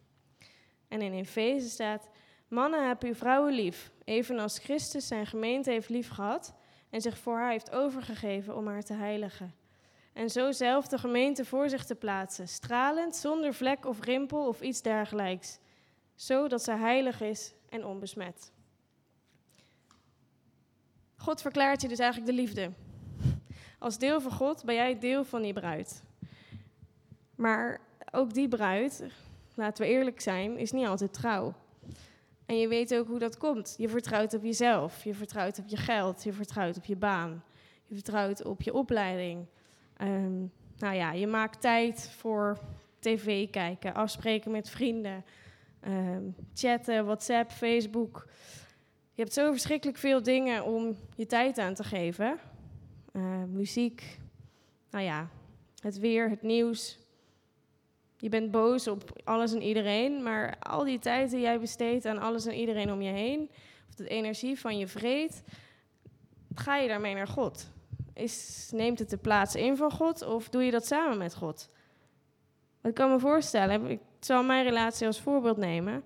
En 0.89 1.01
in 1.01 1.13
Efeze 1.13 1.69
staat: 1.69 2.09
Mannen, 2.53 2.89
heb 2.89 3.03
uw 3.03 3.15
vrouwen 3.15 3.53
lief, 3.53 3.91
evenals 4.05 4.59
Christus 4.59 5.07
zijn 5.07 5.27
gemeente 5.27 5.71
heeft 5.71 5.89
lief 5.89 6.09
gehad 6.09 6.55
en 6.91 7.01
zich 7.01 7.19
voor 7.19 7.37
haar 7.37 7.51
heeft 7.51 7.73
overgegeven 7.73 8.57
om 8.57 8.67
haar 8.67 8.83
te 8.83 8.93
heiligen. 8.93 9.55
En 10.13 10.31
zo 10.31 10.53
zelf 10.53 10.89
de 10.89 10.99
gemeente 10.99 11.45
voor 11.45 11.69
zich 11.69 11.85
te 11.85 11.95
plaatsen, 11.95 12.49
stralend, 12.49 13.17
zonder 13.17 13.55
vlek 13.55 13.87
of 13.87 14.05
rimpel 14.05 14.47
of 14.47 14.61
iets 14.61 14.83
dergelijks 14.83 15.59
zodat 16.15 16.63
zij 16.63 16.77
heilig 16.77 17.21
is 17.21 17.55
en 17.69 17.85
onbesmet. 17.85 18.53
God 21.17 21.41
verklaart 21.41 21.83
je 21.83 21.89
dus 21.89 21.99
eigenlijk 21.99 22.31
de 22.31 22.41
liefde. 22.41 22.71
Als 23.79 23.99
deel 23.99 24.21
van 24.21 24.33
God 24.33 24.65
ben 24.65 24.75
jij 24.75 24.99
deel 24.99 25.25
van 25.25 25.43
die 25.43 25.53
bruid. 25.53 26.03
Maar 27.35 27.81
ook 28.11 28.35
die 28.35 28.49
bruid, 28.49 29.05
laten 29.55 29.85
we 29.85 29.91
eerlijk 29.91 30.21
zijn, 30.21 30.59
is 30.59 30.73
niet 30.73 30.87
altijd 30.87 31.13
trouw. 31.13 31.55
En 32.47 32.59
je 32.59 32.69
weet 32.69 32.95
ook 32.95 33.07
hoe 33.07 33.19
dat 33.19 33.37
komt. 33.39 33.75
Je 33.79 33.89
vertrouwt 33.89 34.35
op 34.35 34.43
jezelf, 34.43 35.05
je 35.05 35.15
vertrouwt 35.15 35.59
op 35.59 35.69
je 35.69 35.77
geld, 35.77 36.23
je 36.23 36.33
vertrouwt 36.33 36.77
op 36.77 36.85
je 36.85 36.97
baan, 36.97 37.45
je 37.87 37.95
vertrouwt 37.95 38.45
op 38.45 38.63
je 38.63 38.75
opleiding. 38.75 39.47
Um, 40.03 40.53
nou 40.79 40.95
ja, 40.95 41.13
je 41.13 41.27
maakt 41.27 41.61
tijd 41.61 42.11
voor 42.17 42.59
tv 42.99 43.51
kijken, 43.51 43.95
afspreken 43.95 44.51
met 44.51 44.71
vrienden, 44.71 45.25
Ehm, 45.83 46.31
chatten, 46.55 47.05
WhatsApp, 47.05 47.51
Facebook. 47.51 48.27
Je 49.13 49.23
hebt 49.23 49.33
zo 49.33 49.51
verschrikkelijk 49.51 49.99
veel 49.99 50.23
dingen 50.23 50.65
om 50.65 50.97
je 51.17 51.27
tijd 51.27 51.59
aan 51.59 51.75
te 51.75 51.85
geven. 51.85 52.39
Ehm, 53.13 53.53
muziek, 53.53 54.19
nou 54.91 55.05
ja, 55.05 55.29
het 55.81 55.99
weer, 55.99 56.31
het 56.31 56.43
nieuws. 56.43 56.99
Je 58.23 58.29
bent 58.29 58.51
boos 58.51 58.89
op 58.89 59.21
alles 59.25 59.53
en 59.53 59.63
iedereen, 59.63 60.23
maar 60.23 60.59
al 60.59 60.85
die 60.85 60.99
tijd 60.99 61.31
die 61.31 61.41
jij 61.41 61.61
besteedt 61.61 62.07
aan 62.07 62.19
alles 62.19 62.47
en 62.47 62.55
iedereen 62.55 62.93
om 62.93 63.03
je 63.03 63.11
heen, 63.11 63.51
of 63.89 63.95
de 63.95 64.09
energie 64.09 64.59
van 64.59 64.79
je 64.79 64.87
vreed, 64.87 65.43
ga 66.55 66.77
je 66.77 66.89
daarmee 66.89 67.15
naar 67.15 67.29
God? 67.29 67.71
Is, 68.15 68.69
neemt 68.75 68.99
het 68.99 69.11
de 69.11 69.17
plaats 69.17 69.55
in 69.55 69.77
van 69.77 69.91
God 69.91 70.23
of 70.23 70.49
doe 70.49 70.63
je 70.63 70.71
dat 70.71 70.87
samen 70.87 71.19
met 71.19 71.35
God? 71.35 71.71
Ik 72.83 72.95
kan 72.95 73.11
me 73.11 73.19
voorstellen, 73.19 73.87
ik 73.87 74.01
zal 74.21 74.43
mijn 74.43 74.65
relatie 74.65 75.07
als 75.07 75.21
voorbeeld 75.21 75.57
nemen. 75.57 76.03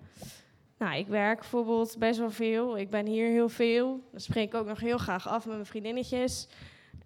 Nou, 0.77 0.97
ik 0.97 1.07
werk 1.07 1.39
bijvoorbeeld 1.39 1.97
best 1.97 2.19
wel 2.19 2.31
veel. 2.31 2.77
Ik 2.77 2.89
ben 2.89 3.05
hier 3.05 3.27
heel 3.27 3.49
veel. 3.49 4.01
Dan 4.11 4.19
spreek 4.19 4.47
ik 4.47 4.53
ook 4.53 4.67
nog 4.67 4.79
heel 4.79 4.97
graag 4.97 5.27
af 5.27 5.45
met 5.45 5.53
mijn 5.53 5.65
vriendinnetjes. 5.65 6.47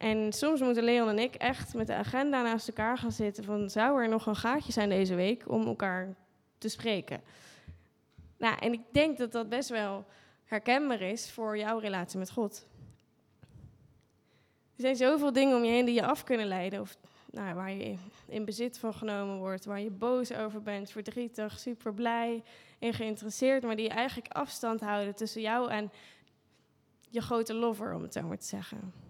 En 0.02 0.34
soms 0.34 0.62
moeten 0.62 0.84
Leon 0.84 1.10
en 1.10 1.20
ik 1.20 1.36
echt 1.36 1.74
met 1.74 1.88
de 1.88 1.94
agenda 1.94 2.42
naast 2.42 2.68
elkaar 2.68 2.98
gaan 2.98 3.12
zitten. 3.12 3.44
Van, 3.44 3.70
zou 3.70 4.02
er 4.02 4.10
nog 4.10 4.26
een 4.26 4.36
gaatje 4.36 4.72
zijn 4.72 4.90
deze 4.90 5.16
week 5.16 5.50
om 5.50 5.66
elkaar 5.66 6.16
te 6.58 6.70
spreken? 6.70 7.22
Nou, 8.38 8.58
en 8.60 8.74
ik 8.74 8.82
denk 8.92 9.18
dat 9.18 9.32
dat 9.32 9.50
best 9.50 9.70
wel 9.70 10.06
herkenbaar 10.46 11.02
is 11.02 11.32
voor 11.32 11.58
jouw 11.58 11.78
relatie 11.78 12.20
met 12.20 12.32
God. 12.32 12.68
Er 14.76 14.82
zijn 14.82 14.96
zoveel 14.96 15.34
dingen 15.34 15.58
om 15.58 15.64
je 15.64 15.72
heen 15.72 15.86
die 15.86 15.96
je 15.96 16.06
af 16.06 16.24
kunnen 16.24 16.48
leiden. 16.48 16.82
Of 16.82 16.98
nou, 17.32 17.56
waar 17.56 17.72
je 17.72 17.96
in 18.28 18.46
bezit 18.46 18.78
van 18.78 18.94
genomen 18.94 19.38
wordt, 19.38 19.66
waar 19.66 19.82
je 19.82 19.92
boos 19.92 20.34
over 20.34 20.62
bent, 20.62 20.92
verdrietig, 20.92 21.60
super 21.60 21.94
blij 21.94 22.44
en 22.80 22.94
geïnteresseerd, 22.94 23.64
maar 23.64 23.76
die 23.76 23.90
eigenlijk 23.90 24.34
afstand 24.34 24.80
houden 24.80 25.16
tussen 25.16 25.42
jou 25.42 25.70
en 25.70 25.92
je 27.10 27.22
grote 27.22 27.54
lover, 27.54 27.94
om 27.94 28.02
het 28.02 28.14
zo 28.14 28.22
maar 28.22 28.38
te 28.38 28.46
zeggen. 28.46 29.10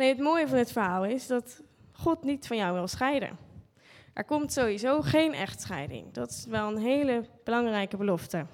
Nee, 0.00 0.08
het 0.08 0.18
mooie 0.18 0.48
van 0.48 0.56
dit 0.56 0.72
verhaal 0.72 1.04
is 1.04 1.26
dat 1.26 1.62
God 1.92 2.24
niet 2.24 2.46
van 2.46 2.56
jou 2.56 2.74
wil 2.74 2.88
scheiden. 2.88 3.38
Er 4.12 4.24
komt 4.24 4.52
sowieso 4.52 5.00
geen 5.00 5.34
echtscheiding. 5.34 6.12
Dat 6.12 6.30
is 6.30 6.46
wel 6.48 6.68
een 6.68 6.78
hele 6.78 7.24
belangrijke 7.44 7.96
belofte. 7.96 8.46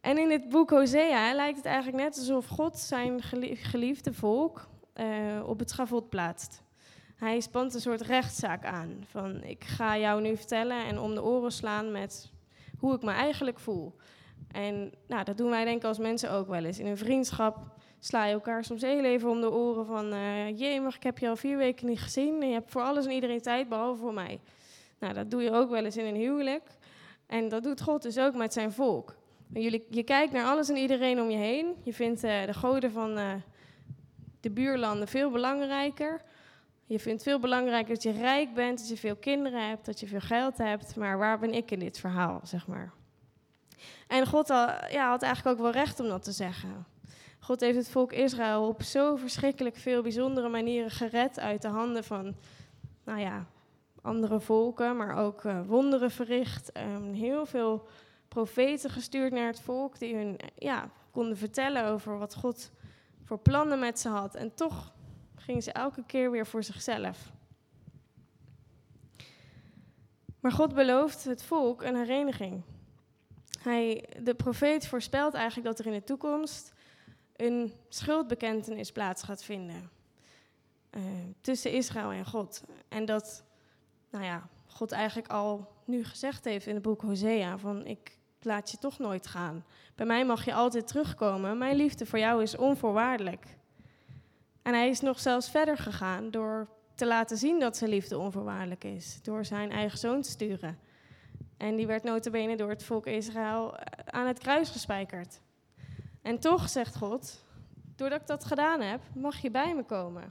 En 0.00 0.18
in 0.18 0.30
het 0.30 0.48
boek 0.48 0.70
Hosea 0.70 1.34
lijkt 1.34 1.56
het 1.56 1.66
eigenlijk 1.66 1.96
net 1.96 2.18
alsof 2.18 2.46
God 2.46 2.78
zijn 2.78 3.22
geliefde 3.56 4.12
volk 4.12 4.68
uh, 4.96 5.06
op 5.48 5.58
het 5.58 5.70
schavot 5.70 6.08
plaatst. 6.08 6.62
Hij 7.16 7.40
spant 7.40 7.74
een 7.74 7.80
soort 7.80 8.00
rechtszaak 8.00 8.64
aan. 8.64 9.04
Van 9.10 9.42
ik 9.42 9.64
ga 9.64 9.98
jou 9.98 10.20
nu 10.20 10.36
vertellen 10.36 10.86
en 10.86 10.98
om 10.98 11.14
de 11.14 11.22
oren 11.22 11.52
slaan 11.52 11.92
met 11.92 12.30
hoe 12.78 12.94
ik 12.94 13.02
me 13.02 13.10
eigenlijk 13.10 13.58
voel. 13.58 13.96
En 14.52 14.92
nou, 15.06 15.24
dat 15.24 15.36
doen 15.36 15.50
wij 15.50 15.64
denk 15.64 15.76
ik 15.76 15.84
als 15.84 15.98
mensen 15.98 16.30
ook 16.30 16.48
wel 16.48 16.64
eens. 16.64 16.78
In 16.78 16.86
een 16.86 16.96
vriendschap 16.96 17.56
sla 17.98 18.24
je 18.24 18.32
elkaar 18.32 18.64
soms 18.64 18.82
heel 18.82 19.04
even 19.04 19.30
om 19.30 19.40
de 19.40 19.50
oren 19.50 19.86
van... 19.86 20.12
Uh, 20.12 20.46
ik 20.94 21.02
heb 21.02 21.18
je 21.18 21.28
al 21.28 21.36
vier 21.36 21.56
weken 21.56 21.86
niet 21.86 22.00
gezien. 22.00 22.42
En 22.42 22.48
je 22.48 22.54
hebt 22.54 22.70
voor 22.70 22.82
alles 22.82 23.06
en 23.06 23.12
iedereen 23.12 23.40
tijd, 23.40 23.68
behalve 23.68 24.00
voor 24.00 24.14
mij. 24.14 24.40
Nou, 24.98 25.14
dat 25.14 25.30
doe 25.30 25.42
je 25.42 25.52
ook 25.52 25.70
wel 25.70 25.84
eens 25.84 25.96
in 25.96 26.04
een 26.04 26.20
huwelijk. 26.20 26.62
En 27.26 27.48
dat 27.48 27.62
doet 27.62 27.80
God 27.80 28.02
dus 28.02 28.18
ook 28.18 28.34
met 28.34 28.52
zijn 28.52 28.72
volk. 28.72 29.16
Jullie, 29.52 29.86
je 29.90 30.02
kijkt 30.02 30.32
naar 30.32 30.44
alles 30.44 30.68
en 30.68 30.76
iedereen 30.76 31.20
om 31.20 31.30
je 31.30 31.36
heen. 31.36 31.74
Je 31.82 31.92
vindt 31.92 32.24
uh, 32.24 32.44
de 32.46 32.54
goden 32.54 32.92
van 32.92 33.18
uh, 33.18 33.32
de 34.40 34.50
buurlanden 34.50 35.08
veel 35.08 35.30
belangrijker. 35.30 36.22
Je 36.86 36.98
vindt 36.98 37.22
veel 37.22 37.38
belangrijker 37.38 37.94
dat 37.94 38.02
je 38.02 38.12
rijk 38.12 38.54
bent, 38.54 38.78
dat 38.78 38.88
je 38.88 38.96
veel 38.96 39.16
kinderen 39.16 39.68
hebt, 39.68 39.86
dat 39.86 40.00
je 40.00 40.06
veel 40.06 40.20
geld 40.20 40.58
hebt. 40.58 40.96
Maar 40.96 41.18
waar 41.18 41.38
ben 41.38 41.52
ik 41.52 41.70
in 41.70 41.78
dit 41.78 41.98
verhaal, 41.98 42.40
zeg 42.42 42.66
maar? 42.66 42.92
En 44.06 44.26
God 44.26 44.48
had, 44.48 44.90
ja, 44.90 45.08
had 45.08 45.22
eigenlijk 45.22 45.56
ook 45.56 45.62
wel 45.62 45.72
recht 45.72 46.00
om 46.00 46.08
dat 46.08 46.22
te 46.22 46.32
zeggen. 46.32 46.86
God 47.38 47.60
heeft 47.60 47.76
het 47.76 47.90
volk 47.90 48.12
Israël 48.12 48.68
op 48.68 48.82
zo 48.82 49.16
verschrikkelijk 49.16 49.76
veel 49.76 50.02
bijzondere 50.02 50.48
manieren 50.48 50.90
gered 50.90 51.40
uit 51.40 51.62
de 51.62 51.68
handen 51.68 52.04
van, 52.04 52.36
nou 53.04 53.20
ja, 53.20 53.46
andere 54.02 54.40
volken, 54.40 54.96
maar 54.96 55.16
ook 55.16 55.44
uh, 55.44 55.60
wonderen 55.66 56.10
verricht. 56.10 56.70
Um, 56.76 57.12
heel 57.12 57.46
veel 57.46 57.86
profeten 58.28 58.90
gestuurd 58.90 59.32
naar 59.32 59.46
het 59.46 59.60
volk 59.60 59.98
die 59.98 60.14
hun 60.14 60.38
ja, 60.56 60.90
konden 61.10 61.36
vertellen 61.36 61.84
over 61.84 62.18
wat 62.18 62.34
God 62.34 62.70
voor 63.22 63.38
plannen 63.38 63.78
met 63.78 63.98
ze 63.98 64.08
had. 64.08 64.34
En 64.34 64.54
toch 64.54 64.92
gingen 65.36 65.62
ze 65.62 65.72
elke 65.72 66.02
keer 66.06 66.30
weer 66.30 66.46
voor 66.46 66.62
zichzelf. 66.62 67.32
Maar 70.40 70.52
God 70.52 70.74
belooft 70.74 71.24
het 71.24 71.42
volk 71.42 71.82
een 71.82 71.96
hereniging. 71.96 72.62
Hij, 73.58 74.04
de 74.22 74.34
profeet 74.34 74.86
voorspelt 74.86 75.34
eigenlijk 75.34 75.66
dat 75.66 75.78
er 75.78 75.86
in 75.86 75.98
de 75.98 76.04
toekomst 76.04 76.72
een 77.36 77.72
schuldbekentenis 77.88 78.92
plaats 78.92 79.22
gaat 79.22 79.44
vinden. 79.44 79.90
Uh, 80.90 81.02
tussen 81.40 81.72
Israël 81.72 82.10
en 82.10 82.26
God. 82.26 82.62
En 82.88 83.04
dat, 83.04 83.44
nou 84.10 84.24
ja, 84.24 84.48
God 84.66 84.92
eigenlijk 84.92 85.28
al 85.28 85.72
nu 85.84 86.04
gezegd 86.04 86.44
heeft 86.44 86.66
in 86.66 86.74
het 86.74 86.82
boek 86.82 87.02
Hosea: 87.02 87.58
van 87.58 87.86
ik 87.86 88.18
laat 88.42 88.70
je 88.70 88.78
toch 88.78 88.98
nooit 88.98 89.26
gaan. 89.26 89.64
Bij 89.94 90.06
mij 90.06 90.24
mag 90.24 90.44
je 90.44 90.54
altijd 90.54 90.86
terugkomen. 90.86 91.58
Mijn 91.58 91.76
liefde 91.76 92.06
voor 92.06 92.18
jou 92.18 92.42
is 92.42 92.56
onvoorwaardelijk. 92.56 93.46
En 94.62 94.74
hij 94.74 94.88
is 94.88 95.00
nog 95.00 95.20
zelfs 95.20 95.50
verder 95.50 95.76
gegaan 95.76 96.30
door 96.30 96.68
te 96.94 97.06
laten 97.06 97.36
zien 97.36 97.60
dat 97.60 97.76
zijn 97.76 97.90
liefde 97.90 98.18
onvoorwaardelijk 98.18 98.84
is. 98.84 99.18
Door 99.22 99.44
zijn 99.44 99.70
eigen 99.70 99.98
zoon 99.98 100.22
te 100.22 100.30
sturen. 100.30 100.78
En 101.58 101.76
die 101.76 101.86
werd 101.86 102.02
notabene 102.02 102.56
door 102.56 102.68
het 102.68 102.84
volk 102.84 103.06
Israël 103.06 103.76
eh, 103.76 103.84
aan 104.06 104.26
het 104.26 104.38
kruis 104.38 104.70
gespijkerd. 104.70 105.40
En 106.22 106.38
toch, 106.38 106.68
zegt 106.68 106.96
God, 106.96 107.44
doordat 107.96 108.20
ik 108.20 108.26
dat 108.26 108.44
gedaan 108.44 108.80
heb, 108.80 109.00
mag 109.14 109.38
je 109.38 109.50
bij 109.50 109.74
me 109.74 109.84
komen. 109.84 110.22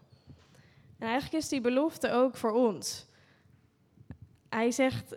En 1.00 1.08
eigenlijk 1.08 1.44
is 1.44 1.50
die 1.50 1.62
belofte 1.62 2.12
ook 2.12 2.36
voor 2.36 2.52
ons. 2.52 3.06
Hij 4.50 4.72
zegt, 4.72 5.16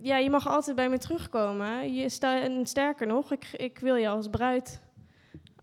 ja, 0.00 0.16
je 0.16 0.30
mag 0.30 0.46
altijd 0.46 0.76
bij 0.76 0.88
me 0.88 0.98
terugkomen. 0.98 1.94
Je 1.94 2.08
sta, 2.08 2.40
en 2.40 2.66
sterker 2.66 3.06
nog, 3.06 3.32
ik, 3.32 3.52
ik 3.52 3.78
wil 3.78 3.94
je 3.94 4.08
als 4.08 4.28
bruid, 4.28 4.80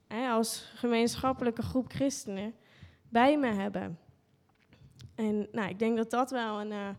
hè, 0.08 0.30
als 0.30 0.72
gemeenschappelijke 0.76 1.62
groep 1.62 1.92
christenen, 1.92 2.54
bij 3.10 3.38
me 3.38 3.48
hebben. 3.48 4.00
En 5.16 5.48
nou, 5.52 5.70
ik 5.70 5.80
denk 5.80 5.98
dat 5.98 6.10
dat 6.10 6.32
wel 6.32 6.62
een, 6.62 6.72
uh, 6.72 6.90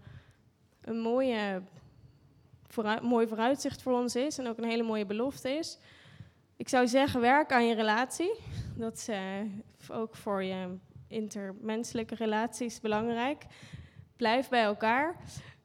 een 0.81 1.01
mooie 1.01 1.63
mooi 3.03 3.27
vooruitzicht 3.27 3.83
voor 3.83 3.93
ons 3.93 4.17
is 4.17 4.39
en 4.39 4.47
ook 4.47 4.59
een 4.59 4.65
hele 4.65 4.83
mooie 4.83 5.07
belofte 5.07 5.51
is. 5.51 5.79
Ik 6.57 6.69
zou 6.69 6.89
zeggen, 6.89 7.21
werk 7.21 7.53
aan 7.53 7.67
je 7.67 7.75
relatie. 7.75 8.33
Dat 8.77 8.97
is 8.97 9.09
uh, 9.09 9.19
ook 9.89 10.17
voor 10.17 10.43
je 10.43 10.77
intermenselijke 11.09 12.15
relaties 12.15 12.81
belangrijk. 12.81 13.45
Blijf 14.17 14.49
bij 14.49 14.63
elkaar. 14.63 15.17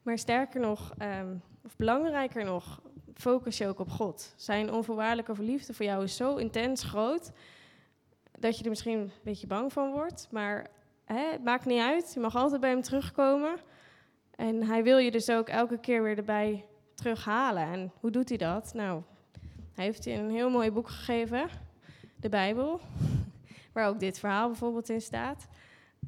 Maar 0.02 0.18
sterker 0.18 0.60
nog, 0.60 0.94
um, 1.02 1.42
of 1.64 1.76
belangrijker 1.76 2.46
nog, 2.46 2.82
focus 3.14 3.58
je 3.58 3.68
ook 3.68 3.80
op 3.80 3.90
God. 3.90 4.34
Zijn 4.36 4.74
onvoorwaardelijke 4.74 5.44
liefde 5.44 5.74
voor 5.74 5.86
jou 5.86 6.04
is 6.04 6.16
zo 6.16 6.36
intens 6.36 6.84
groot 6.84 7.32
dat 8.40 8.58
je 8.58 8.64
er 8.64 8.70
misschien 8.70 9.00
een 9.00 9.12
beetje 9.24 9.48
bang 9.48 9.74
van 9.74 9.92
wordt. 9.92 10.28
Maar 10.32 10.68
hè, 11.06 11.32
het 11.32 11.44
maakt 11.44 11.66
niet 11.66 11.82
uit. 11.82 12.14
Je 12.14 12.20
mag 12.20 12.36
altijd 12.36 12.62
bij 12.62 12.70
hem 12.70 12.82
terugkomen. 12.82 13.56
En 14.36 14.64
hij 14.64 14.84
wil 14.84 14.98
je 14.98 15.12
dus 15.12 15.30
ook 15.30 15.48
elke 15.48 15.80
keer 15.80 16.04
weer 16.04 16.18
erbij 16.18 16.66
terughalen. 16.96 17.64
En 17.64 17.92
hoe 18.00 18.12
doet 18.12 18.30
hij 18.30 18.38
dat? 18.38 18.74
Nou, 18.74 19.02
hij 19.74 19.86
heeft 19.86 20.04
je 20.04 20.12
een 20.12 20.30
heel 20.30 20.50
mooi 20.50 20.72
boek 20.72 20.90
gegeven, 20.90 21.50
de 22.16 22.30
Bijbel, 22.30 22.80
waar 23.74 23.88
ook 23.88 24.00
dit 24.00 24.20
verhaal 24.20 24.48
bijvoorbeeld 24.48 24.90
in 24.90 25.02
staat. 25.02 25.48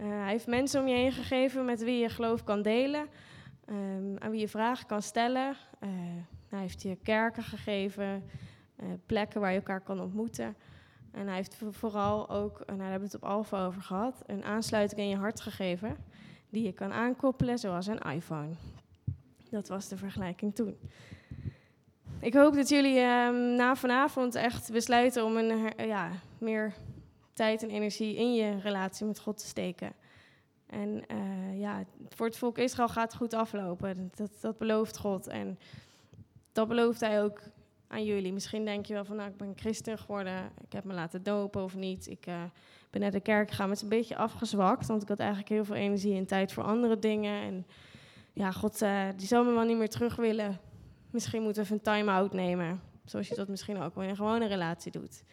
Uh, 0.01 0.07
hij 0.07 0.31
heeft 0.31 0.47
mensen 0.47 0.81
om 0.81 0.87
je 0.87 0.95
heen 0.95 1.11
gegeven 1.11 1.65
met 1.65 1.83
wie 1.83 1.99
je 1.99 2.09
geloof 2.09 2.43
kan 2.43 2.61
delen, 2.61 3.07
um, 3.69 4.17
aan 4.19 4.31
wie 4.31 4.39
je 4.39 4.47
vragen 4.47 4.87
kan 4.87 5.01
stellen. 5.01 5.55
Uh, 5.83 5.89
hij 6.49 6.59
heeft 6.59 6.81
je 6.81 6.97
kerken 7.03 7.43
gegeven, 7.43 8.23
uh, 8.79 8.87
plekken 9.05 9.41
waar 9.41 9.51
je 9.51 9.57
elkaar 9.57 9.81
kan 9.81 10.01
ontmoeten. 10.01 10.55
En 11.11 11.27
hij 11.27 11.35
heeft 11.35 11.57
vooral 11.69 12.29
ook, 12.29 12.59
en 12.59 12.77
daar 12.77 12.89
hebben 12.89 13.09
we 13.09 13.15
het 13.15 13.23
op 13.23 13.29
Alfa 13.29 13.65
over 13.65 13.81
gehad, 13.81 14.23
een 14.25 14.43
aansluiting 14.43 15.01
in 15.01 15.09
je 15.09 15.15
hart 15.15 15.41
gegeven 15.41 15.97
die 16.49 16.63
je 16.63 16.71
kan 16.71 16.91
aankoppelen 16.93 17.57
zoals 17.57 17.87
een 17.87 17.99
iPhone. 17.99 18.49
Dat 19.51 19.67
was 19.67 19.87
de 19.87 19.97
vergelijking 19.97 20.55
toen. 20.55 20.77
Ik 22.19 22.33
hoop 22.33 22.53
dat 22.53 22.69
jullie 22.69 22.99
um, 22.99 23.55
na 23.55 23.75
vanavond 23.75 24.35
echt 24.35 24.71
besluiten 24.71 25.25
om 25.25 25.37
een, 25.37 25.87
ja, 25.87 26.11
meer 26.37 26.73
tijd 27.33 27.63
en 27.63 27.69
energie 27.69 28.15
in 28.15 28.33
je 28.33 28.59
relatie 28.59 29.05
met 29.05 29.19
God 29.19 29.37
te 29.37 29.45
steken. 29.45 29.93
En 30.67 31.03
uh, 31.11 31.59
ja, 31.59 31.83
voor 32.09 32.25
het 32.25 32.37
volk 32.37 32.57
Israël 32.57 32.89
gaat 32.89 33.11
het 33.11 33.21
goed 33.21 33.33
aflopen. 33.33 34.11
Dat, 34.15 34.31
dat 34.41 34.57
belooft 34.57 34.97
God. 34.97 35.27
En 35.27 35.59
dat 36.51 36.67
belooft 36.67 36.99
hij 36.99 37.23
ook 37.23 37.41
aan 37.87 38.03
jullie. 38.03 38.33
Misschien 38.33 38.65
denk 38.65 38.85
je 38.85 38.93
wel 38.93 39.05
van, 39.05 39.15
nou, 39.15 39.29
ik 39.29 39.37
ben 39.37 39.53
christen 39.55 39.97
geworden. 39.97 40.51
Ik 40.65 40.73
heb 40.73 40.83
me 40.83 40.93
laten 40.93 41.23
dopen 41.23 41.63
of 41.63 41.75
niet. 41.75 42.07
Ik 42.07 42.27
uh, 42.27 42.43
ben 42.89 43.01
naar 43.01 43.11
de 43.11 43.19
kerk 43.19 43.49
gegaan. 43.49 43.69
met 43.69 43.81
een 43.81 43.89
beetje 43.89 44.15
afgezwakt. 44.15 44.87
Want 44.87 45.01
ik 45.01 45.07
had 45.07 45.19
eigenlijk 45.19 45.49
heel 45.49 45.65
veel 45.65 45.75
energie 45.75 46.15
en 46.15 46.25
tijd 46.25 46.53
voor 46.53 46.63
andere 46.63 46.99
dingen. 46.99 47.41
En 47.41 47.65
ja, 48.37 48.51
God, 48.51 48.81
uh, 48.81 49.07
die 49.15 49.27
zal 49.27 49.43
me 49.43 49.51
wel 49.51 49.63
niet 49.63 49.77
meer 49.77 49.89
terug 49.89 50.15
willen. 50.15 50.59
Misschien 51.09 51.41
moeten 51.41 51.61
we 51.61 51.67
even 51.67 51.77
een 51.77 51.93
time-out 51.93 52.33
nemen. 52.33 52.81
Zoals 53.05 53.27
je 53.27 53.35
dat 53.35 53.47
misschien 53.47 53.77
ook 53.77 53.95
wel 53.95 54.03
in 54.03 54.09
een 54.09 54.15
gewone 54.15 54.47
relatie 54.47 54.91
doet. 54.91 55.23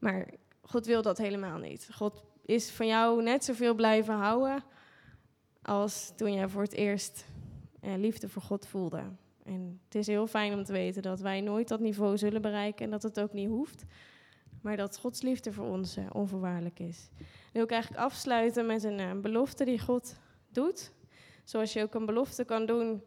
Maar 0.00 0.26
God 0.60 0.86
wil 0.86 1.02
dat 1.02 1.18
helemaal 1.18 1.58
niet. 1.58 1.88
God 1.92 2.24
is 2.42 2.70
van 2.70 2.86
jou 2.86 3.22
net 3.22 3.44
zoveel 3.44 3.74
blijven 3.74 4.14
houden 4.14 4.64
als 5.62 6.12
toen 6.16 6.32
jij 6.32 6.48
voor 6.48 6.62
het 6.62 6.72
eerst 6.72 7.26
eh, 7.80 7.94
liefde 7.96 8.28
voor 8.28 8.42
God 8.42 8.66
voelde. 8.66 9.02
En 9.44 9.80
het 9.84 9.94
is 9.94 10.06
heel 10.06 10.26
fijn 10.26 10.54
om 10.54 10.64
te 10.64 10.72
weten 10.72 11.02
dat 11.02 11.20
wij 11.20 11.40
nooit 11.40 11.68
dat 11.68 11.80
niveau 11.80 12.18
zullen 12.18 12.42
bereiken 12.42 12.84
en 12.84 12.90
dat 12.90 13.02
het 13.02 13.20
ook 13.20 13.32
niet 13.32 13.48
hoeft. 13.48 13.84
Maar 14.62 14.76
dat 14.76 14.98
Gods 14.98 15.22
liefde 15.22 15.52
voor 15.52 15.66
ons 15.66 15.96
uh, 15.96 16.04
onvoorwaardelijk 16.12 16.78
is. 16.78 17.08
En 17.18 17.52
wil 17.52 17.62
ik 17.62 17.70
eigenlijk 17.70 18.02
afsluiten 18.02 18.66
met 18.66 18.84
een 18.84 18.98
uh, 18.98 19.12
belofte 19.20 19.64
die 19.64 19.80
God 19.80 20.16
doet. 20.48 20.94
Zoals 21.46 21.72
je 21.72 21.82
ook 21.82 21.94
een 21.94 22.06
belofte 22.06 22.44
kan 22.44 22.66
doen 22.66 23.02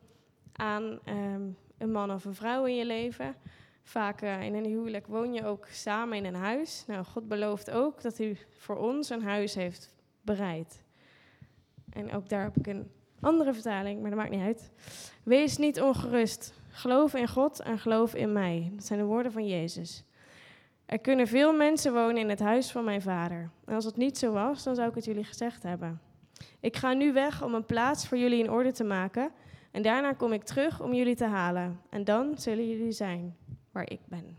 aan 0.54 1.00
um, 1.06 1.58
een 1.78 1.92
man 1.92 2.12
of 2.12 2.26
een 2.26 2.36
vrouw 2.36 2.66
in 2.66 2.76
je 2.76 2.86
leven. 2.86 3.36
Vaak 3.84 4.22
uh, 4.22 4.42
in 4.42 4.54
een 4.54 4.66
huwelijk 4.66 5.08
woon 5.08 5.34
je 5.34 5.46
ook 5.46 5.68
samen 5.72 6.18
in 6.18 6.26
een 6.26 6.36
huis. 6.36 6.84
Nou, 6.88 7.06
God 7.06 7.28
belooft 7.28 7.72
ook 7.72 8.02
dat 8.02 8.18
hij 8.18 8.38
voor 8.58 8.78
ons 8.78 9.10
een 9.10 9.24
huis 9.24 9.56
heeft 9.56 9.94
bereid. 10.22 10.84
En 11.90 12.12
ook 12.12 12.30
daar 12.30 12.44
heb 12.44 12.58
ik 12.58 12.68
een 12.68 12.92
andere 13.20 13.54
vertaling, 13.54 14.02
maar 14.02 14.10
dat 14.10 14.20
maakt 14.20 14.32
niet 14.32 14.42
uit. 14.42 14.72
Wees 15.24 15.58
niet 15.58 15.82
ongerust. 15.82 16.54
Geloof 16.70 17.14
in 17.14 17.28
God 17.28 17.60
en 17.60 17.80
geloof 17.80 18.16
in 18.16 18.34
mij. 18.34 18.72
Dat 18.74 18.86
zijn 18.86 19.00
de 19.00 19.06
woorden 19.06 19.32
van 19.32 19.48
Jezus. 19.48 20.04
Er 20.86 21.00
kunnen 21.00 21.28
veel 21.28 21.54
mensen 21.54 21.94
wonen 21.94 22.18
in 22.18 22.30
het 22.30 22.40
huis 22.40 22.72
van 22.72 22.84
mijn 22.84 23.02
vader. 23.02 23.50
En 23.66 23.76
als 23.76 23.86
het 23.86 23.98
niet 23.98 24.18
zo 24.18 24.32
was, 24.32 24.64
dan 24.64 24.76
zou 24.76 24.90
ik 24.90 24.96
het 24.96 25.06
jullie 25.06 25.24
gezegd 25.24 25.64
hebben. 25.64 26.09
Ik 26.60 26.76
ga 26.78 26.94
nu 26.94 27.14
weg 27.14 27.44
om 27.44 27.54
een 27.54 27.66
plaats 27.66 28.08
voor 28.08 28.18
jullie 28.18 28.44
in 28.44 28.52
orde 28.52 28.72
te 28.72 28.84
maken. 28.84 29.32
En 29.72 29.82
daarna 29.82 30.14
kom 30.14 30.34
ik 30.34 30.44
terug 30.44 30.82
om 30.82 30.94
jullie 30.94 31.16
te 31.16 31.26
halen. 31.26 31.80
En 31.90 32.04
dan 32.04 32.38
zullen 32.38 32.70
jullie 32.70 32.92
zijn 32.92 33.36
waar 33.72 33.90
ik 33.90 34.00
ben. 34.06 34.38